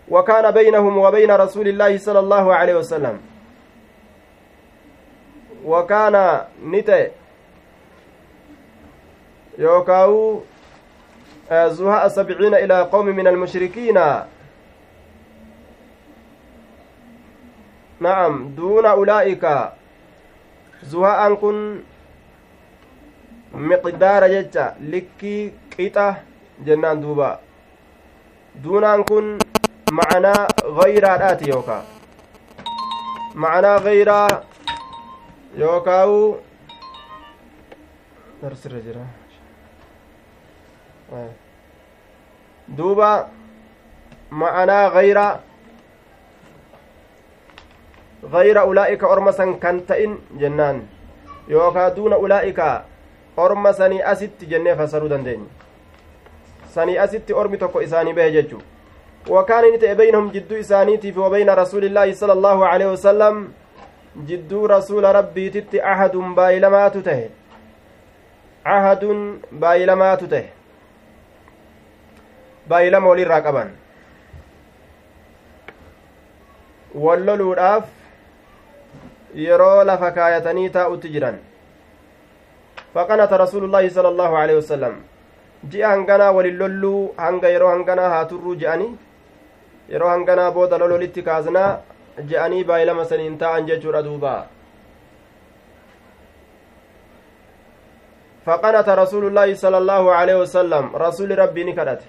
وكان 0.09 0.51
بينهم 0.51 0.99
وبين 0.99 1.31
رسول 1.31 1.69
الله 1.69 1.99
صلى 1.99 2.19
الله 2.19 2.55
عليه 2.55 2.75
وسلم. 2.75 3.21
وكان 5.65 6.41
نتي 6.65 7.11
يوكاو 9.59 10.41
زهاء 11.53 12.09
سبعين 12.09 12.55
إلى 12.55 12.83
قوم 12.83 13.07
من 13.07 13.27
المشركين. 13.27 13.99
نعم 18.01 18.49
دون 18.57 18.87
أولئك. 18.87 19.45
زهاء 20.83 21.35
كن 21.35 21.81
مقدار 23.55 24.27
ججة 24.27 24.75
لكي 24.81 25.53
قطة 25.79 26.17
جنان 26.65 27.01
دوبا. 27.01 27.41
دونان 28.65 29.03
كن 29.03 29.39
معنaa 29.99 30.47
gayraadhaati 30.79 31.49
yookaa 31.51 31.83
معنaa 33.45 33.79
gayraa 33.87 34.29
yookaawu 35.63 36.21
darsirra 38.43 38.81
jira 38.87 39.05
duuba 42.79 43.11
ma'anaa 44.43 44.87
gayra 44.97 45.27
gayra 48.37 48.65
ulaa'ika 48.73 49.07
orma 49.17 49.33
san 49.41 49.59
kan 49.67 49.81
ta'in 49.93 50.17
jennaan 50.45 50.83
yookaa 51.55 51.91
duuna 51.97 52.17
ulaa'ika 52.27 52.69
orma 53.37 53.73
sanii 53.81 54.03
asitti 54.15 54.47
jennee 54.53 54.77
fassaruu 54.83 55.09
dandeenya 55.09 55.51
sanii 56.75 56.99
asitti 57.07 57.33
ormi 57.45 57.59
tokko 57.65 57.81
isaanii 57.89 58.13
bahe 58.21 58.31
jechuu 58.39 58.63
وكان 59.29 59.95
بينهم 59.97 60.29
جدو 60.31 60.61
إسانيتي 60.61 61.19
وبين 61.19 61.51
رسول 61.51 61.85
الله 61.85 62.13
صلى 62.13 62.33
الله 62.33 62.67
عليه 62.67 62.87
وسلم 62.93 63.53
جدو 64.17 64.67
رسول 64.67 65.05
ربي 65.05 65.51
تت 65.51 65.75
أحد 65.75 66.17
بايلمات 66.17 66.97
ته 66.99 67.21
عهد 68.67 69.03
بايلمات 69.53 70.25
ته 70.25 70.45
بايلم 72.71 73.07
ولي 73.07 73.25
yeroo 79.35 79.85
lafa 79.85 80.11
kaayatanii 80.13 80.71
taa'utti 80.71 81.09
jiran 81.13 81.37
faqanata 82.95 83.37
rasuulullaahi 83.43 83.91
sala 83.91 84.09
allaahu 84.13 84.37
aleyhi 84.37 84.59
wasalam 84.61 84.97
ji'a 85.75 85.93
hanganaa 85.93 86.33
walin 86.39 86.59
lolluu 86.63 87.15
hanga 87.17 87.49
yeroo 87.55 87.71
hanganaa 87.71 88.11
haa 88.15 88.25
turruu 88.33 88.55
je'anii 88.63 88.91
yeroo 89.89 90.09
hanganaa 90.09 90.51
booda 90.51 90.79
lololitti 90.79 91.23
kaasnaa 91.23 91.71
je'anii 92.33 92.65
baay'ilama 92.65 93.05
saniin 93.05 93.39
ta'an 93.39 93.67
jechuudha 93.67 94.05
duuba. 94.09 94.35
فقنت 98.47 98.89
رسول 98.89 99.25
الله 99.27 99.55
صلى 99.55 99.79
الله 99.79 100.13
عليه 100.13 100.37
وسلم 100.43 100.97
رسول 100.97 101.39
ربي 101.39 101.65
نكدت 101.65 102.03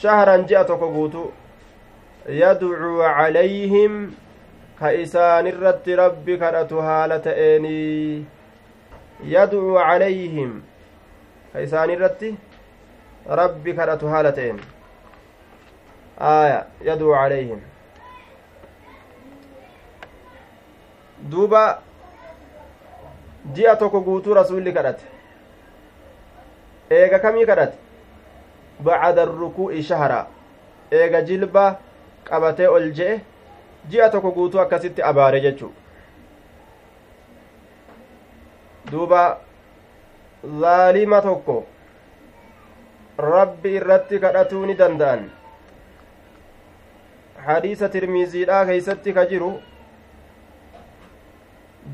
شهرا 0.00 0.36
جاء 0.36 0.62
قوتو 0.62 1.24
يدعو 2.28 3.02
عليهم 3.02 3.92
كإسان 4.80 5.46
الرد 5.46 5.86
ربي 5.88 6.36
كدت 6.36 6.72
هالة 6.72 7.26
إني 7.26 8.24
يدعو 9.24 9.78
عليهم 9.78 10.62
كإسان 11.54 11.90
الرد 11.90 12.34
ربي 13.28 13.72
كدت 13.72 14.04
هالة 14.04 14.50
إني 14.50 14.79
aaya 16.20 16.66
yaduu 16.84 17.12
calayhim 17.14 17.60
duuba 21.30 21.82
ji'a 23.54 23.76
tokko 23.76 24.00
guutuu 24.00 24.34
rasulli 24.34 24.72
kadhate 24.72 25.04
eega 26.90 27.18
kamii 27.18 27.46
kadhate 27.46 27.76
bacda 28.84 29.24
rukuu'i 29.24 29.82
shahra 29.82 30.20
eega 30.92 31.22
jilba 31.22 31.64
qabatee 32.30 32.68
ol 32.68 32.92
je'e 33.00 33.20
ji'a 33.90 34.10
tokko 34.10 34.30
guutuu 34.38 34.60
akkasitti 34.60 35.02
abaare 35.02 35.40
jechuu 35.40 35.72
duuba 38.92 39.24
zaalima 40.60 41.20
tokko 41.22 41.60
rabbi 43.18 43.76
irratti 43.80 44.18
kadhatuu 44.20 44.66
danda'an 44.78 45.30
hadiisa 47.46 47.88
tirmiiziidhaa 47.88 48.64
keeysatti 48.70 49.12
ka 49.18 49.24
jiru 49.32 49.50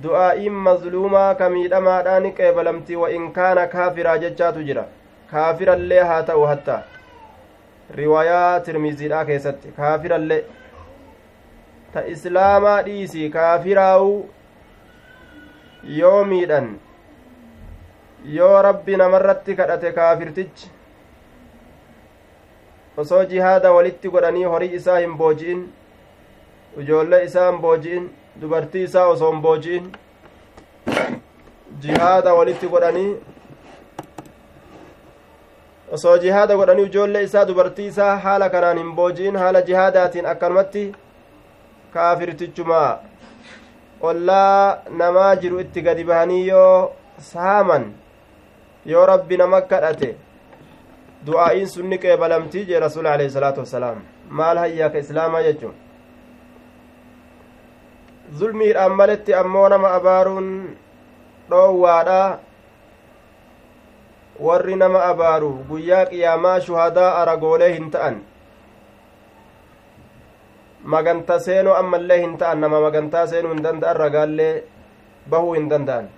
du'aa'iin 0.05 0.57
mazluumaa 0.67 1.35
ka 1.41 1.49
miidhamaadhaan 1.55 2.29
qeebalamti 2.39 2.97
wa 3.03 3.11
in 3.19 3.33
kaana 3.39 3.67
kaafiraa 3.75 4.19
jechaatu 4.25 4.65
jira 4.69 4.85
kaafirallee 5.33 6.03
haa 6.11 6.23
ta'u 6.31 6.47
hatta 6.53 6.79
riwaayaa 8.01 8.61
tirmiziidhaa 8.69 9.25
keessatti 9.31 9.75
kaafirallee 9.81 10.41
ta 11.93 12.05
islaamaa 12.15 12.79
dhiisi 12.89 13.29
kaafiraawu 13.37 14.15
yoo 16.01 16.25
miidhan 16.33 16.73
yoo 18.39 18.55
rabbi 18.69 18.97
namarratti 19.03 19.57
kadhate 19.61 19.93
kaafirtichi 20.01 20.71
osoo 23.03 23.25
jihaada 23.31 23.73
walitti 23.73 24.09
godhanii 24.17 24.45
horii 24.53 24.75
isaa 24.81 24.99
hin 24.99 25.15
booji'in 25.23 25.63
ijoollee 26.83 27.25
isaa 27.25 27.47
hin 27.51 27.61
booji'in 27.65 28.09
dubartii 28.41 28.83
isaa 28.89 29.07
osoo 29.15 29.31
hin 29.33 29.41
booji'in 29.47 29.91
jihaada 31.87 32.35
walitti 32.35 32.69
godhanii 32.75 33.11
osoo 35.99 36.17
jihaada 36.25 36.57
godhanii 36.57 36.87
ijoollee 36.93 37.23
isaa 37.29 37.45
dubartii 37.51 37.87
isaa 37.95 38.17
haala 38.27 38.51
kanaan 38.55 38.79
hin 38.83 38.93
booji'in 39.01 39.37
haala 39.45 39.63
jihaadaatiin 39.71 40.27
akkanumatti 40.35 40.85
kaafirtichuma 41.97 42.83
ollaa 44.11 44.79
namaa 45.03 45.35
jiru 45.43 45.61
itti 45.61 45.83
gadi 45.89 46.05
bahanii 46.13 46.47
yoo 46.49 46.93
saaman 47.33 47.85
yoo 48.95 49.07
rabbi 49.13 49.37
nama 49.43 49.61
kadhate 49.73 50.17
du'aa'iin 51.27 51.69
sun 51.75 51.87
ni 51.91 51.99
qeebalamtii 52.05 52.65
jee 52.69 52.81
rasuul 52.87 53.07
alehi 53.15 53.31
salaatu 53.37 53.61
wassalaam 53.65 53.99
maal 54.41 54.59
hayyaa 54.65 54.91
ka 54.95 54.99
islaamaa 55.05 55.43
jechuun 55.49 55.75
zulmiidhaan 58.39 58.93
maletti 59.01 59.35
ammoo 59.43 59.69
nama 59.69 59.89
abaaruun 59.99 60.49
dhoowwaadha 61.51 62.21
warri 64.47 64.77
nama 64.77 65.03
abaaru 65.11 65.51
guyyaa 65.69 66.05
qiyaamaa 66.13 66.61
shuhadaa 66.69 67.11
aragoolee 67.23 67.73
hin 67.75 67.91
ta'an 67.91 68.17
maganta 70.95 71.39
seenuu 71.47 71.75
ammallee 71.83 72.21
hin 72.25 72.35
ta'an 72.43 72.61
nama 72.65 72.81
magantaa 72.87 73.27
seenuu 73.33 73.53
hin 73.55 73.63
danda'an 73.69 73.97
ragaallee 74.03 74.53
bahuu 75.31 75.55
hin 75.59 75.71
danda'an 75.73 76.09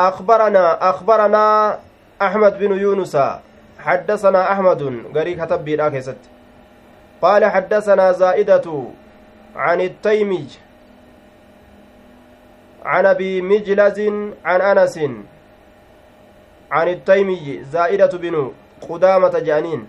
أخبرنا 0.00 0.90
أخبرنا 0.90 1.78
أحمد 2.22 2.58
بن 2.58 2.78
يونس. 2.78 3.16
حدثنا 3.78 4.52
أحمد 4.52 4.82
غريك 5.14 5.44
كتب 5.44 5.64
بيرا 5.64 5.88
كيست. 5.88 6.16
قال 7.22 7.44
حدثنا 7.44 8.12
زائدة 8.12 8.84
عن 9.56 9.80
التيمي 9.80 10.46
عن 12.84 13.06
أبي 13.06 13.42
مجلز 13.42 13.98
عن 14.44 14.60
أنس. 14.60 14.98
عن 16.70 16.88
التيمي 16.88 17.64
زائدة 17.64 18.12
بن 18.18 18.52
قدامة 18.88 19.38
جانين. 19.38 19.86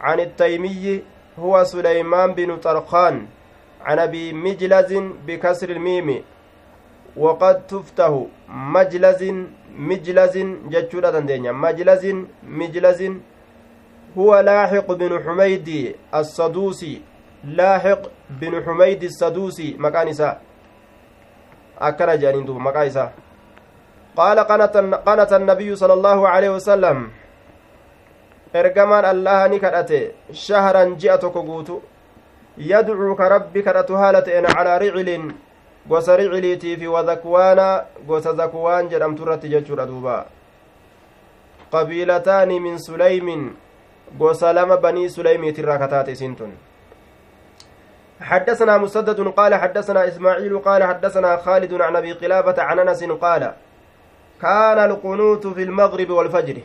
عن 0.00 0.20
التيمي 0.20 1.02
هو 1.38 1.64
سليمان 1.64 2.34
بن 2.34 2.56
طرخان 2.56 3.26
عن 3.80 3.98
أبي 3.98 4.32
مجلز 4.32 4.92
بكسر 5.26 5.70
الميم. 5.70 6.22
وقد 7.16 7.66
تفتح 7.66 8.10
مجلز 8.48 9.22
مجلز 9.78 10.36
جتشولا 10.72 11.10
دندنيا 11.10 11.52
مجلز 11.52 12.04
مجلز 12.42 13.00
هو 14.18 14.30
لاحق 14.40 14.92
بن 14.92 15.12
حميد 15.24 15.94
السدوسي. 16.14 17.02
لاحق 17.44 18.02
بن 18.30 18.52
حميد 18.64 19.02
السدوسي. 19.02 19.76
مكان 19.78 20.08
إساء. 20.08 20.40
أكنا 21.78 22.14
جانين 22.14 22.44
دوب. 22.44 22.58
مكان 22.58 22.86
إساء. 22.86 23.12
قال 24.16 24.38
قنت 24.40 25.32
النبي 25.32 25.76
صلى 25.76 25.92
الله 25.92 26.28
عليه 26.28 26.50
وسلم 26.50 27.10
ergamaan 28.54 29.04
allaha 29.04 29.48
ni 29.50 29.58
kadhate 29.58 30.14
shahran 30.30 30.94
ji'a 30.96 31.18
tokko 31.18 31.42
guutu 31.42 31.82
yadcuu 32.56 33.16
ka 33.18 33.28
rabbi 33.28 33.62
kadhatu 33.66 33.98
haala 33.98 34.22
ta'en 34.22 34.46
calaa 34.46 34.78
ricilin 34.78 35.34
gosa 35.88 36.16
riciliitii 36.16 36.76
fi 36.76 36.86
wadakwaana 36.86 37.84
gosa 38.06 38.32
zakwaan 38.32 38.88
jedhamtu 38.88 39.22
irratti 39.22 39.48
jechuudha 39.48 39.86
duuba 39.86 40.26
qabiilataani 41.72 42.60
min 42.60 42.78
suleymin 42.78 43.50
gosa 44.18 44.52
lama 44.52 44.76
banii 44.76 45.08
suleymiitirraa 45.10 45.78
kataate 45.78 46.12
isin 46.12 46.36
حدثنا 48.20 48.78
مسدد 48.78 49.20
قال 49.20 49.54
حدثنا 49.54 50.08
إسماعيل 50.08 50.58
قال 50.58 50.84
حدثنا 50.84 51.36
خالد 51.36 51.72
عن 51.74 51.96
أبي 51.96 52.12
قلابة 52.12 52.62
عن 52.62 52.78
أنس 52.78 53.04
قال 53.04 53.52
كان 54.42 54.78
القنوت 54.78 55.46
في 55.46 55.62
المغرب 55.62 56.10
والفجر. 56.10 56.56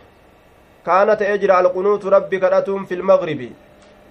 كانت 0.85 1.21
أجرى 1.21 1.59
القنوت 1.59 2.05
ربي 2.05 2.39
كرتم 2.39 2.85
في 2.85 2.93
المغرب. 2.93 3.49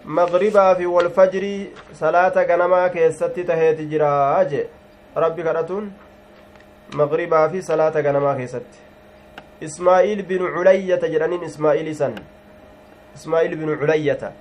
مغربا 0.04 0.74
في 0.74 0.86
والفجر 0.86 1.64
صلاة 1.94 2.36
غنما 2.48 2.88
كيست 2.88 3.40
تهيت 3.48 3.80
جراج. 3.80 4.66
ربي 5.16 5.42
كرتون 5.42 5.92
مغربا 6.94 7.48
في 7.48 7.62
صلاة 7.62 8.00
غنما 8.00 8.34
كيست. 8.34 8.66
إسماعيل 9.62 10.22
بن 10.22 10.46
علية 10.46 11.00
جرانين 11.02 11.44
إسماعيل 11.44 11.96
سن. 11.96 12.14
إسماعيل 13.16 13.56
بن 13.56 13.78
علية. 13.82 14.32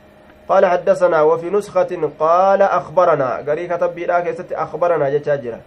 قال 0.49 0.65
حدثنا 0.65 1.21
وفي 1.21 1.49
نسخة 1.49 2.11
قال 2.19 2.61
أخبرنا. 2.61 3.35
قري 3.35 3.67
كتب 3.67 3.95
بلا 3.95 4.19
كيست 4.19 4.53
أخبرنا 4.53 5.09
جتاجرة. 5.09 5.59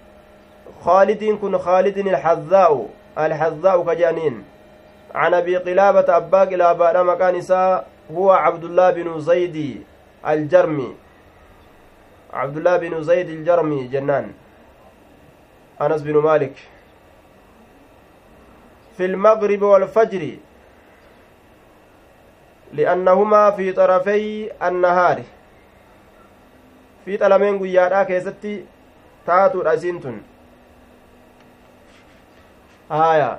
خالد 0.84 1.24
كن 1.24 1.58
خالد 1.58 1.98
الحذاء. 1.98 2.86
الحذاء 3.18 3.84
كجانين. 3.84 4.44
عن 5.14 5.34
أبي 5.34 5.56
قلابة 5.56 6.16
أبا 6.16 6.40
قلابة 6.40 7.02
مكان 7.02 7.42
هو 8.14 8.30
عبد 8.30 8.64
الله 8.64 8.90
بن 8.90 9.20
زيد 9.20 9.84
الجرمي. 10.28 10.94
عبد 12.32 12.56
الله 12.56 12.76
بن 12.76 13.02
زيد 13.02 13.28
الجرمي 13.28 13.88
جنان. 13.88 14.32
أنس 15.80 16.02
بن 16.02 16.16
مالك 16.16 16.54
في 18.96 19.04
المغرب 19.04 19.62
والفجر 19.62 20.36
fi 23.56 23.72
xarafay 23.74 24.50
annahaari 24.60 25.24
fiixa 27.04 27.28
lameen 27.28 27.58
guyyaadhaa 27.58 28.04
keessatti 28.10 28.52
taatuudha 29.26 29.72
isiin 29.78 30.00
tun 30.04 30.20
haya 32.88 33.30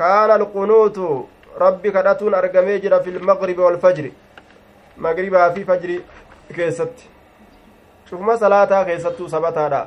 kaana 0.00 0.34
alqunuutu 0.40 1.28
rabbi 1.64 1.92
kadhatuun 1.98 2.34
argamee 2.40 2.80
jira 2.86 3.02
fi 3.04 3.10
lmaqribi 3.18 3.60
walfajri 3.68 4.14
magribaa 4.96 5.50
fi 5.58 5.64
fajri 5.72 6.02
cufuma 8.10 8.36
salaataa 8.42 8.84
keessattuu 8.90 9.28
sabataadha 9.28 9.80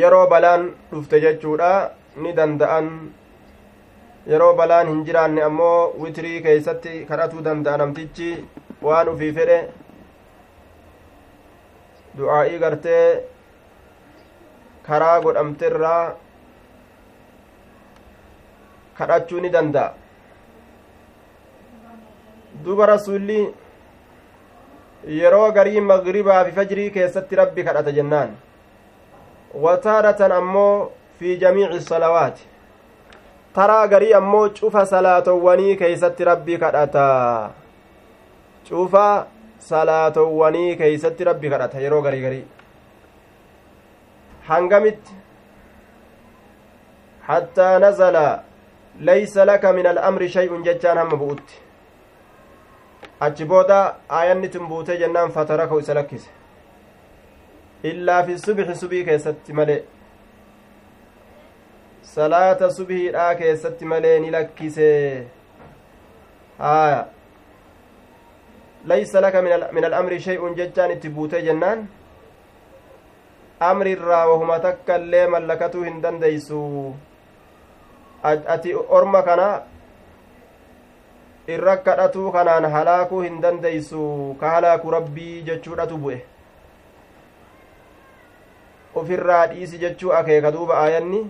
yeroo 0.00 0.26
balaan 0.32 0.66
dhufte 0.92 1.20
jechuudha 1.24 1.70
ni 2.22 2.32
danda'an 2.38 2.88
yeroo 4.32 4.52
balaan 4.60 4.88
hin 4.92 5.02
jiraanne 5.08 5.42
ammoo 5.48 5.92
witrii 6.04 6.36
keeysatti 6.46 6.94
kadhatuu 7.10 7.44
danda'a 7.50 7.90
waan 8.88 9.08
ufii 9.14 9.32
fedhe 9.38 9.58
du'aa'ii 12.18 12.58
gartee 12.64 13.04
karaa 14.88 15.20
godhamterraa 15.28 16.02
kadhachuu 18.98 19.40
ni 19.46 19.50
danda'a 19.56 19.94
duba 22.64 22.86
rasulli 22.96 23.40
yeroo 25.06 25.52
garii 25.52 25.80
magribaa 25.80 26.44
fi 26.44 26.52
fajrii 26.52 26.90
keessatti 26.90 27.36
rabbi 27.36 27.64
kadhata 27.64 27.92
jennaan 27.92 28.36
wataadhatan 29.54 30.32
ammoo 30.32 30.92
fi 31.18 31.36
jamiici 31.38 31.80
salawaati 31.80 32.46
taraa 33.54 33.86
garii 33.88 34.12
ammoo 34.20 34.48
cufa 34.48 34.86
salaatowwanii 34.86 35.76
keeysatti 35.76 36.24
rabbi 36.24 36.58
kadhata 36.64 37.06
cufa 38.68 39.26
salaatowwanii 39.70 40.76
keeysatti 40.76 41.24
rabbi 41.30 41.50
kadhata 41.50 41.80
yeroo 41.86 42.02
garii 42.02 42.20
garii 42.26 42.44
hangamitti 44.48 45.14
hattaa 47.30 47.78
nazala 47.78 48.26
laysa 49.00 49.44
laka 49.44 49.72
min 49.72 49.86
al'amri 49.86 50.28
shay'un 50.28 50.62
jechaan 50.68 50.98
hamma 50.98 51.16
bu'utti 51.16 51.67
achi 53.20 53.44
booda 53.44 53.78
aayanni 54.18 54.48
tun 54.48 54.68
buutee 54.68 54.96
jennaan 54.98 55.30
fatarakahu 55.36 55.80
isa 55.84 55.94
lakkise. 55.94 56.30
Illaa 57.90 58.22
fi 58.26 58.38
subixi 58.38 58.74
subii 58.80 59.04
keessatti 59.04 59.52
malee. 59.52 59.84
Salaata 62.02 62.70
subhiidhaa 62.70 63.34
keessatti 63.34 63.84
malee 63.84 64.18
ni 64.20 64.30
lakkise. 64.30 64.88
Haya 66.58 67.06
laysa 68.84 69.20
laka 69.20 69.42
min 69.42 69.84
al'amri 69.84 70.20
shay'un 70.20 70.56
jechaan 70.56 70.90
itti 70.90 71.08
buutee 71.08 71.42
jennaan? 71.42 71.88
Amri 73.60 73.92
irraa 73.92 74.26
wahuma 74.30 74.60
takka 74.60 74.96
illee 75.02 75.26
mallakatuu 75.26 75.82
hin 75.82 76.02
dandeeysu 76.02 76.60
ati 78.22 78.74
orma 78.74 79.22
kana 79.22 79.48
irra 81.56 81.76
kadhatuu 81.84 82.32
kanaan 82.32 82.64
halaakuu 82.72 83.20
hin 83.26 83.40
dandeeysu 83.44 84.00
ka 84.40 84.50
halaaku 84.54 84.90
rabbii 84.96 85.42
jechuudhatu 85.50 85.98
bu'e 86.06 86.18
ufirraa 89.02 89.46
dhiisi 89.52 89.78
jechuu 89.84 90.12
akeeka 90.18 90.50
duuba 90.56 90.78
aayanni 90.80 91.20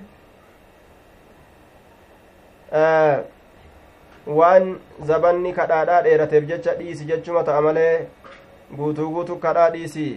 waan 4.41 4.67
zabanni 5.11 5.53
kadhaadhaa 5.61 6.01
dheerateef 6.09 6.49
jecha 6.51 6.75
dhiisi 6.81 7.05
jechuma 7.13 7.45
ta'a 7.51 7.61
malee 7.69 7.95
guutuu 8.81 9.09
guutu 9.15 9.37
kadhaa 9.47 9.71
dhiisi 9.77 10.09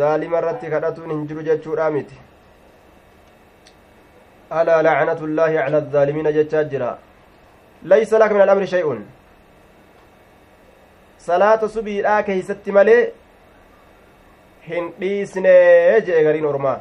zaalima 0.00 0.38
irratti 0.42 0.70
kadhatuun 0.74 1.10
hin 1.14 1.22
jiru 1.28 1.42
jechuudha 1.50 1.90
miti 1.98 2.18
alaa 4.62 4.82
lacnatu 4.88 5.26
llaahi 5.36 5.56
cala 5.62 5.78
azzaalimiina 5.84 6.32
jechaa 6.40 6.64
jira 6.74 6.90
laysa 7.84 8.18
laka 8.18 8.34
min 8.34 8.42
alamri 8.42 8.66
shay'un 8.66 9.04
salaata 11.18 11.68
subiidhaa 11.68 12.22
keeysatti 12.22 12.72
malee 12.72 13.12
hin 14.68 14.90
dhiisnee 15.00 16.00
jee 16.08 16.24
gariin 16.24 16.46
ormaa 16.46 16.78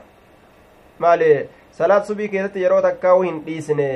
maali 1.05 1.29
salaata 1.71 2.05
subii 2.05 2.27
keessatti 2.33 2.63
yeroo 2.63 2.81
takkaa'u 2.81 3.21
hin 3.21 3.45
dhiisne 3.45 3.91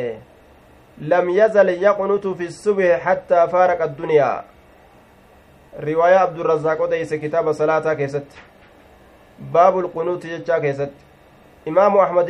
لم 0.98 1.30
يزل 1.30 1.70
يقنط 1.70 2.28
في 2.28 2.46
الصبح 2.46 3.00
حتى 3.00 3.48
فارق 3.48 3.82
الدنيا 3.84 4.44
رواية 5.80 6.16
عبد 6.16 6.40
الرزاق 6.40 6.82
وديس 6.82 7.14
كتاب 7.14 7.52
صلاة 7.52 7.94
كيست 7.94 8.26
باب 9.40 9.80
القنوت 9.80 10.26
جتشا 10.26 10.58
كيست 10.60 10.92
إمام 11.68 11.98
أحمد 11.98 12.30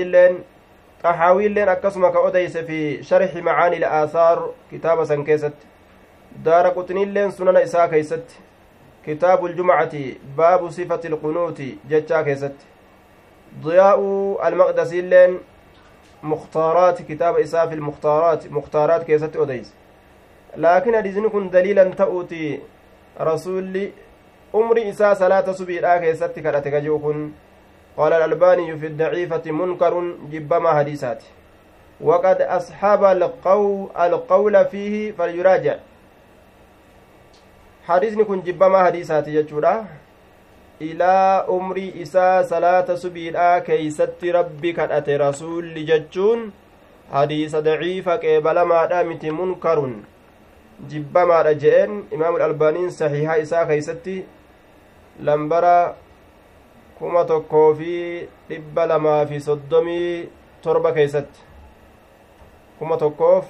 اللين 1.03 1.15
طحاوي 1.15 1.45
اللين 1.45 1.69
أكسما 1.69 2.09
كأوديس 2.09 2.57
في 2.57 3.03
شرح 3.03 3.35
معاني 3.35 3.77
الآثار 3.77 4.53
كتاب 4.71 5.03
سن 5.03 5.23
كيست 5.23 5.53
دار 6.43 6.67
قطني 6.67 7.03
اللين 7.03 7.31
سنن 7.31 7.57
إساء 7.57 7.87
كيست. 7.87 8.23
كتاب 9.05 9.45
الجمعة 9.45 9.91
باب 10.37 10.69
صفة 10.69 11.01
القنوت 11.05 11.61
جتشا 11.89 12.21
كيست. 12.21 12.55
ضياء 13.61 13.99
المقدسي 14.47 14.99
اللين 14.99 15.39
مختارات 16.23 17.01
كتاب 17.01 17.35
إساء 17.35 17.67
في 17.67 17.75
المختارات 17.75 18.51
مختارات 18.51 19.03
كيست 19.03 19.35
أوديس. 19.35 19.73
لكن 20.57 20.95
حديثني 20.95 21.29
كن 21.29 21.49
دليلا 21.49 21.83
تأوتي 21.83 22.59
رسول 23.21 23.91
أمري 24.55 24.89
إساء 24.89 25.13
صلاة 25.13 25.51
سبيل 25.51 25.97
كيست 25.97 26.39
كرأتك 26.39 26.73
جوكن. 26.73 27.31
قال 27.97 28.13
الألباني 28.13 28.77
في 28.77 28.87
الضعيفة 28.87 29.51
منكر 29.51 29.93
جبما 30.31 30.69
حديثات 30.73 31.23
وقد 32.01 32.41
أصحاب 32.41 33.03
القول, 33.03 33.89
القول 33.99 34.65
فيه 34.65 35.11
فليراجع 35.11 35.75
حديثني 37.87 38.23
كن 38.23 38.41
جبما 38.41 38.83
حديثات 38.85 39.27
يجورا 39.27 39.85
ilaa 40.79 41.45
umrii 41.47 41.93
isaa 42.03 42.43
salaata 42.43 42.97
subiidhaa 42.97 43.61
keeysatti 43.61 44.31
rabbi 44.31 44.73
kadhate 44.73 45.17
rasuulli 45.17 45.83
jechuun 45.89 46.51
hadiisa 47.11 47.61
daciifa 47.67 48.17
qeebalamaadha 48.23 49.03
miti 49.09 49.31
munkarun 49.39 49.93
jibbamaadha 50.93 51.53
je'een 51.63 51.93
imaamu 52.17 52.41
albaaniin 52.47 52.91
saxiihaa 52.97 53.37
isaa 53.45 53.65
keeysatti 53.71 54.15
lambara 55.29 55.75
kuma 57.03 57.23
tokkoo 57.25 57.73
fi 57.75 57.93
dhibba 58.49 58.85
lamaa 58.87 59.25
fi 59.31 59.39
soddomii 59.47 60.29
torba 60.61 60.91
keeysatti 60.97 61.39
kuma 62.79 62.97
tokkoof 62.97 63.45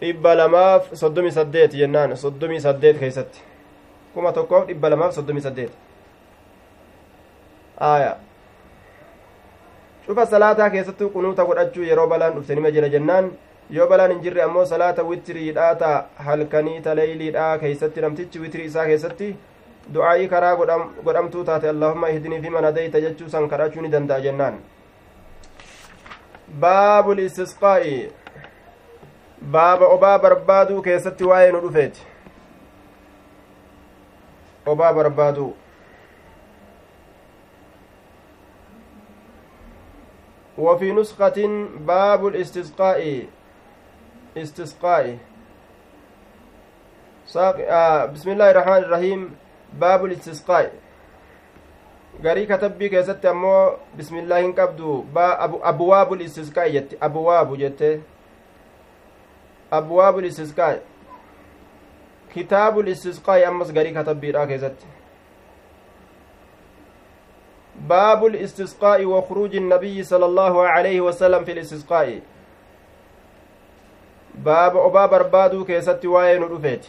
dhibba 0.00 0.34
lamaaf 0.40 0.90
soddomii 1.02 1.32
saddeet 1.38 1.72
jennaan 1.80 2.16
soddomii 2.24 2.60
saddeet 2.66 2.98
keeysatti 3.00 3.40
kuma 4.14 4.32
tokkoof 4.32 4.66
dhibba 4.68 4.90
lamaaf 4.90 5.14
soddomii 5.14 5.40
saddeet. 5.46 5.72
Aya 7.80 8.16
cufa 10.06 10.26
salaataa 10.26 10.70
keessattuu 10.70 11.10
qunuuta 11.16 11.44
godhachuu 11.48 11.82
yeroo 11.88 12.06
balaan 12.12 12.34
dhufte 12.36 12.54
nima 12.54 12.70
jira 12.70 12.88
jennaan. 12.88 13.30
Yoo 13.70 13.86
balaan 13.88 14.10
hin 14.12 14.20
jirre 14.22 14.42
ammoo 14.42 14.64
salaata 14.66 15.02
witiriidhaa 15.04 15.74
ta 15.74 15.90
halkanii 16.28 16.80
ta 16.80 16.94
leeyliidhaa 16.96 17.58
keeysatti 17.58 18.00
namtichi 18.04 18.38
witirii 18.44 18.66
isaa 18.66 18.84
keessatti 18.86 19.30
du'aa'ii 19.94 20.28
karaa 20.28 20.54
godhamtuu 21.04 21.44
taate 21.44 21.68
allahumma 21.68 22.10
ihdinii 22.10 22.40
fi 22.40 22.50
man 22.50 22.64
hadayta 22.64 23.00
jechuu 23.00 23.28
san 23.34 23.48
kadhachuu 23.48 23.82
ni 23.82 23.88
danda'a 23.88 24.20
jennaan 24.20 24.58
baabu 26.64 27.14
listisqaa'i 27.20 27.94
baaba 29.58 29.86
obaa 29.98 30.18
barbaaduu 30.18 30.82
keessatti 30.88 31.30
waa'ee 31.30 31.52
nu 31.52 31.60
dhufeeti 31.68 32.02
obaa 34.74 34.92
barbaaduu 34.92 35.52
وفي 40.58 40.92
نسخة 40.92 41.66
باب 41.78 42.26
الاستسقاء 42.26 43.26
استسقاء 44.36 45.18
آه 47.36 48.06
بسم 48.06 48.30
الله 48.30 48.50
الرحمن 48.50 48.76
الرحيم 48.76 49.36
باب 49.72 50.04
الاستسقاء 50.04 50.72
garii 52.22 52.46
katabbii 52.46 52.88
keessatti 52.90 53.28
ammoo 53.28 53.78
bismillaa 53.96 54.38
hin 54.38 54.54
qabdu 54.54 55.06
abwaabu 55.62 56.14
listisqaa 56.14 56.68
jette 56.76 56.96
abwaabu 57.00 57.56
jette 57.62 57.90
abwaabu 59.70 60.20
listisqaa 60.20 60.74
kitaabu 62.34 62.82
listisqaa 62.82 63.40
ammas 63.48 63.72
garii 63.72 63.92
katabbiidha 63.98 64.46
keessatti 64.52 64.96
باب 67.80 68.26
الاستسقاء 68.26 69.04
وخروج 69.04 69.56
النبي 69.56 70.02
صلى 70.02 70.26
الله 70.26 70.68
عليه 70.68 71.00
وسلم 71.00 71.44
في 71.44 71.52
الاستسقاء 71.52 72.20
باب 74.34 74.76
obaa 74.76 75.06
barbaaduu 75.06 75.64
keessatti 75.64 76.04
waa'een 76.04 76.42
رفيت 76.42 76.86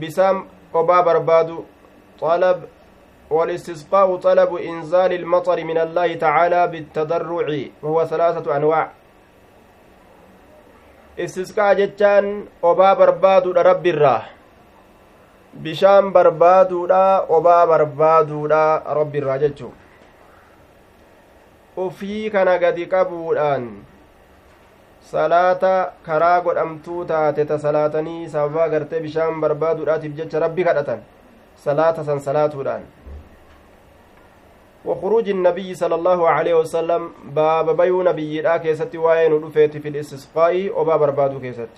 بسام 0.00 0.46
obaa 0.74 1.00
barbaaduu 1.00 1.64
طلب 2.20 2.62
والاستسقاء 3.30 4.16
طلب 4.16 4.54
إنزال 4.54 5.12
المطر 5.12 5.64
من 5.64 5.78
الله 5.78 6.14
تعالى 6.14 6.66
بالتضرع 6.66 7.46
وهو 7.82 8.06
ثلاثة 8.06 8.56
أنواع 8.56 8.90
استسقاء 11.16 11.74
jechaan 11.76 12.48
obaa 12.62 12.94
barbaaduudha 12.96 13.62
rabbiirraa 13.62 14.24
bishaan 15.64 16.08
barbaaduudha 16.12 17.00
obaa 17.38 17.66
barbaaduudha 17.66 18.60
rabbiirraa 18.98 19.38
jechuu 19.42 19.72
ufii 21.76 22.30
kana 22.30 22.58
gadi 22.58 22.86
qabuudhaan 22.94 23.66
salaata 25.10 25.92
karaa 26.06 26.40
godhamtuu 26.40 27.04
taate 27.04 27.44
ta 27.44 27.58
salaatanii 27.58 28.28
sababaa 28.28 28.68
gartee 28.68 29.00
bishaan 29.00 29.40
barbaaduudhaatiif 29.44 30.14
jecha 30.20 30.38
rabbi 30.46 30.64
kadhatan 30.64 31.00
salaata 31.68 32.04
san 32.04 32.20
salaatuudhaan 32.20 32.82
وخروج 34.84 35.28
النبي 35.28 35.74
صلى 35.74 35.94
الله 35.94 36.28
عليه 36.28 36.54
وسلم 36.54 37.10
باب 37.24 37.76
بيو 37.76 38.02
نبي 38.02 38.40
لا 38.42 38.56
كيست 38.56 38.96
وين 38.96 39.32
رفيت 39.44 39.76
في 39.76 39.88
الاستسقاء 39.88 40.80
وباب 40.80 41.00
بربادو 41.00 41.40
كيست 41.40 41.70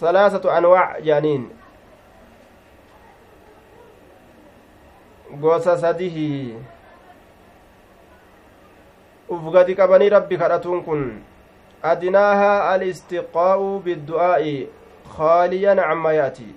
ثلاثة 0.00 0.58
أنواع 0.58 0.98
جانين 0.98 1.50
gosa 5.38 5.78
sadihi 5.78 6.54
uf 9.30 9.42
qabanii 9.76 10.10
rabbi 10.10 10.38
kadhatuun 10.38 10.82
kun 10.84 11.22
adinaaha 11.82 12.70
alistiqaa'u 12.72 13.80
biddu'aa'i 13.84 14.68
khaaliyan 15.16 15.78
camma 15.78 16.12
ya'tii 16.12 16.54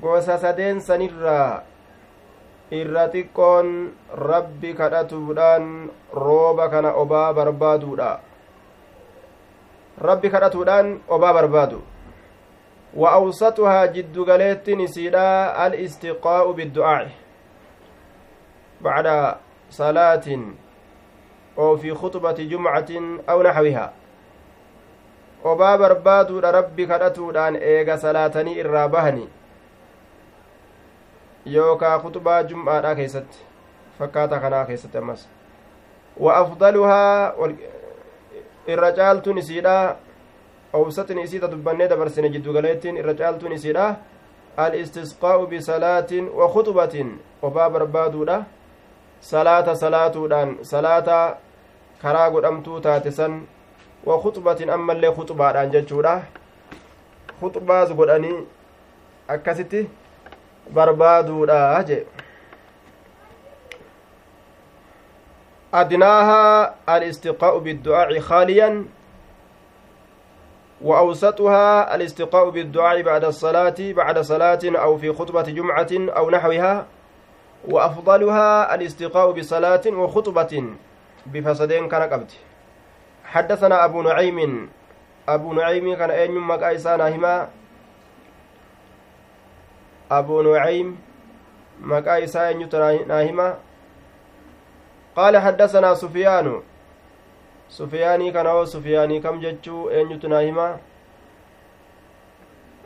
gosa 0.00 0.38
sadeen 0.38 0.80
sanirraa 0.80 1.62
irra 2.70 3.08
xiqqoon 3.12 3.92
rabbi 4.12 4.74
kadhatuudhaan 4.74 5.90
rooba 6.12 6.68
kana 6.68 6.92
obaa 7.02 7.32
barbaaduudha 7.32 8.10
rabbi 10.10 10.30
kadhatuudhaan 10.30 11.00
obaa 11.08 11.32
barbaadu 11.32 11.82
wa 12.94 13.12
awsatuhaa 13.12 13.88
jiddugaleettin 13.96 14.80
isiidha 14.80 15.54
al 15.64 15.74
istiqaa'u 15.74 16.54
biddu'aa'i 16.54 17.10
salaatin 19.68 20.58
oo 21.56 21.76
fi 21.76 21.94
khutbati 21.94 22.46
jumcatin 22.46 23.20
aw 23.26 23.42
naxwihaa 23.42 23.92
obaa 25.44 25.78
barbaaduudha 25.78 26.52
rabbi 26.52 26.86
kadhatuudhaan 26.86 27.56
eega 27.56 27.98
salaatanii 27.98 28.58
irraa 28.58 28.88
bahani 28.88 29.28
yookaa 31.46 31.98
kutubaa 31.98 32.42
jum'aadha 32.42 32.94
keessatti 32.94 33.38
fakkaata 33.98 34.40
kanaa 34.40 34.64
keessatti 34.64 34.98
ammas 34.98 35.28
wa 36.20 36.36
afdaluhaa 36.36 37.34
irra 38.66 38.92
caaltuun 38.92 39.38
isiidha 39.38 39.96
awsatin 40.72 41.18
isiita 41.18 41.50
dubbannee 41.50 41.88
dabarsine 41.88 42.28
jiddugaleettiin 42.28 42.96
irra 42.96 43.14
caaltuun 43.14 43.52
isiidha 43.52 43.96
al-istisqaa'u 44.56 45.46
bisalaatin 45.46 46.30
wa 46.40 46.48
khuxubatin 46.54 47.18
obaa 47.42 47.70
barbaaduudha 47.70 48.44
salaata 49.20 49.76
salaatuudhaan 49.76 50.56
salaata 50.62 51.36
karaa 52.02 52.30
godhamtuu 52.30 52.80
taate 52.80 53.10
san 53.10 53.46
wa 54.04 54.20
khuxubatin 54.22 54.70
ammallee 54.70 55.12
khuxubaadhaan 55.16 55.70
jechuudha 55.70 56.22
khuxubaas 57.40 57.92
godhanii 57.94 58.46
akkasitti 59.28 59.90
barbaaduudha 60.74 61.82
jee 61.90 62.06
أدناها 65.74 66.74
الاستقاء 66.88 67.58
بالدعاء 67.58 68.20
خاليا 68.20 68.84
وأوسطها 70.80 71.94
الاستقاء 71.94 72.50
بالدعاء 72.50 73.02
بعد 73.02 73.24
الصلاة 73.24 73.74
بعد 73.80 74.18
صلاة 74.18 74.58
أو 74.64 74.98
في 74.98 75.12
خطبة 75.12 75.42
جمعة 75.42 75.88
أو 75.92 76.30
نحوها 76.30 76.86
وأفضلها 77.64 78.74
الاستقاء 78.74 79.32
بصلاة 79.32 79.86
وخطبة 79.86 80.64
بفسدين 81.26 81.88
كان 81.88 82.02
قبت 82.02 82.32
حدثنا 83.24 83.84
أبو 83.84 84.02
نعيم. 84.02 84.70
أبو 85.28 85.52
نعيم 85.52 85.94
كان 85.94 86.10
أين 86.10 86.34
مكايسانا 86.34 87.08
هما 87.16 87.48
أبو 90.10 90.42
نعيم 90.42 90.96
مكا 91.80 92.24
إساء 92.24 92.56
ناهما 93.06 93.58
قال 95.16 95.38
حدثنا 95.38 95.94
سفيان. 95.94 96.62
سفياني 97.68 98.32
كان 98.32 98.46
هو 98.46 98.64
سفياني 98.64 99.20
كم 99.20 99.40
جتشو 99.40 99.90
أين 99.90 100.20
ناهما 100.24 100.78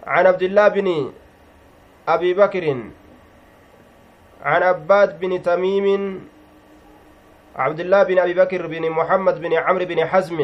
عن 0.07 0.27
عبد 0.27 0.43
الله 0.43 0.69
بن 0.69 1.13
أبي 2.09 2.35
بكر 2.35 2.83
عن 4.42 4.62
عباد 4.62 5.20
بن 5.20 5.42
تميم 5.42 6.28
عبد 7.57 7.81
الله 7.81 8.02
بن 8.02 8.18
أبي 8.18 8.35
بكر 8.35 8.66
بن 8.66 8.90
محمد 8.90 9.40
بن 9.40 9.52
عمرو 9.55 9.85
بن 9.85 10.07
حزم. 10.07 10.38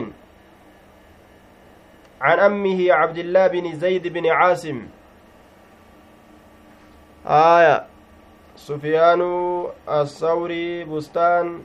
عن 2.21 2.39
أمه 2.39 2.93
عبد 2.93 3.19
الله 3.19 3.47
بن 3.47 3.75
زيد 3.75 4.07
بن 4.09 4.27
عاصم. 4.27 4.87
آية 7.27 7.87
سفيان 8.57 9.23
الثوري 9.89 10.85
بستان. 10.85 11.63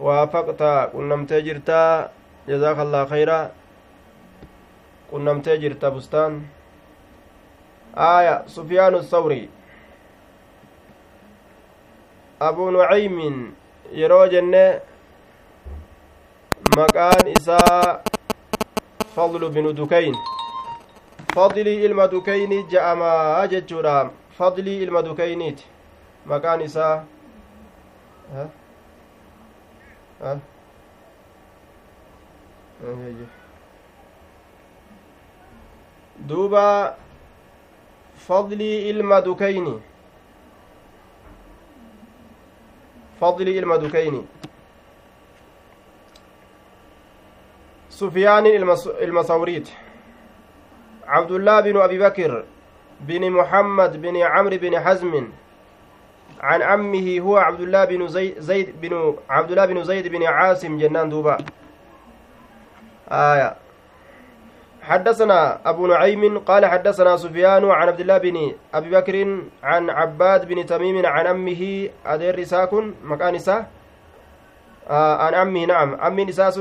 وافقت 0.00 0.62
قنمتي 0.92 1.40
جرتا 1.40 2.10
جزاك 2.48 2.78
الله 2.78 3.04
خيرا. 3.04 3.50
قنمتي 5.12 5.56
جرتا 5.56 5.88
بستان. 5.88 6.42
آية 7.96 8.46
سفيان 8.46 8.94
الثوري. 8.94 9.48
أبو 12.42 12.70
نعيم 12.70 13.54
yeroo 13.92 14.26
jenne 14.28 14.80
maqaan 16.76 17.26
isaa 17.36 18.00
fadlu 19.16 19.50
binu 19.56 19.72
dukayn 19.72 20.16
fadlii 21.34 21.84
ilma 21.84 22.08
dukayni 22.14 22.58
je'amaa 22.72 23.46
jechuudha 23.52 24.10
fadlii 24.38 24.82
ilma 24.86 25.02
dukayniiti 25.08 25.64
maqaan 26.32 26.60
isaa 26.60 27.04
duuba 36.28 36.96
fadlii 38.28 38.88
ilma 38.90 39.20
dukayni 39.24 39.80
fadlii 43.24 43.58
ilma 43.58 43.78
dukayni 43.78 44.22
sufyaanin 47.88 48.54
ilma 49.06 49.24
sawriiti 49.24 49.72
cabdullaa 51.12 51.62
binu 51.62 51.82
abi 51.82 51.98
bakir 51.98 52.44
بن 53.00 53.30
محمد 53.30 54.02
بن 54.02 54.16
عمرو 54.16 54.56
بن 54.56 54.80
حزم. 54.80 55.28
عن 56.40 56.62
عمه 56.62 57.20
هو 57.20 57.36
عبد 57.36 57.60
الله 57.60 57.84
بن 57.84 58.08
زيد, 58.08 58.38
زيد 58.38 58.80
بن 58.80 59.16
عبد 59.28 59.50
الله 59.50 59.66
بن 59.66 59.84
زيد 59.84 60.08
بن 60.08 60.22
عاصم 60.22 60.78
جنان 60.78 61.08
دوبا. 61.08 61.36
آية. 63.10 63.56
حدثنا 64.84 65.60
أبو 65.64 65.86
نعيم 65.86 66.38
قال 66.38 66.66
حدثنا 66.66 67.16
سفيان 67.16 67.64
عن 67.64 67.88
عبد 67.88 68.00
الله 68.00 68.18
بن 68.18 68.36
أبي 68.74 68.90
بكر 68.90 69.16
عن 69.62 69.90
عباد 69.90 70.48
بن 70.48 70.66
تميم 70.66 71.06
عن 71.06 71.26
أمه 71.26 71.88
أدير 72.06 72.38
رساكن 72.38 72.94
مكان 73.04 73.34
إسا 73.34 73.66
آه 74.90 75.16
عن 75.16 75.34
أمه 75.34 75.64
نعم. 75.64 75.94
أمي 76.00 76.24
نساس 76.24 76.60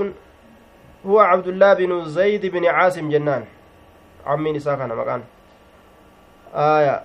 هو 1.05 1.19
عبد 1.19 1.47
الله 1.47 1.73
بن 1.73 2.05
زيد 2.05 2.45
بن 2.45 2.65
عاصم 2.65 3.09
جنان. 3.09 3.43
عمي 4.25 4.51
نساء 4.51 4.75
كان 4.75 4.95
مكان. 4.95 5.21
آية. 6.55 7.03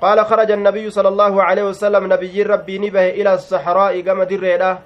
قال 0.00 0.18
خرج 0.26 0.50
النبي 0.50 0.90
صلى 0.90 1.08
الله 1.08 1.42
عليه 1.42 1.64
وسلم 1.64 2.12
نبي 2.12 2.42
ربي 2.42 2.78
نبه 2.78 3.08
إلى 3.08 3.34
الصحراء 3.34 4.00
كما 4.00 4.24
دريدا. 4.24 4.78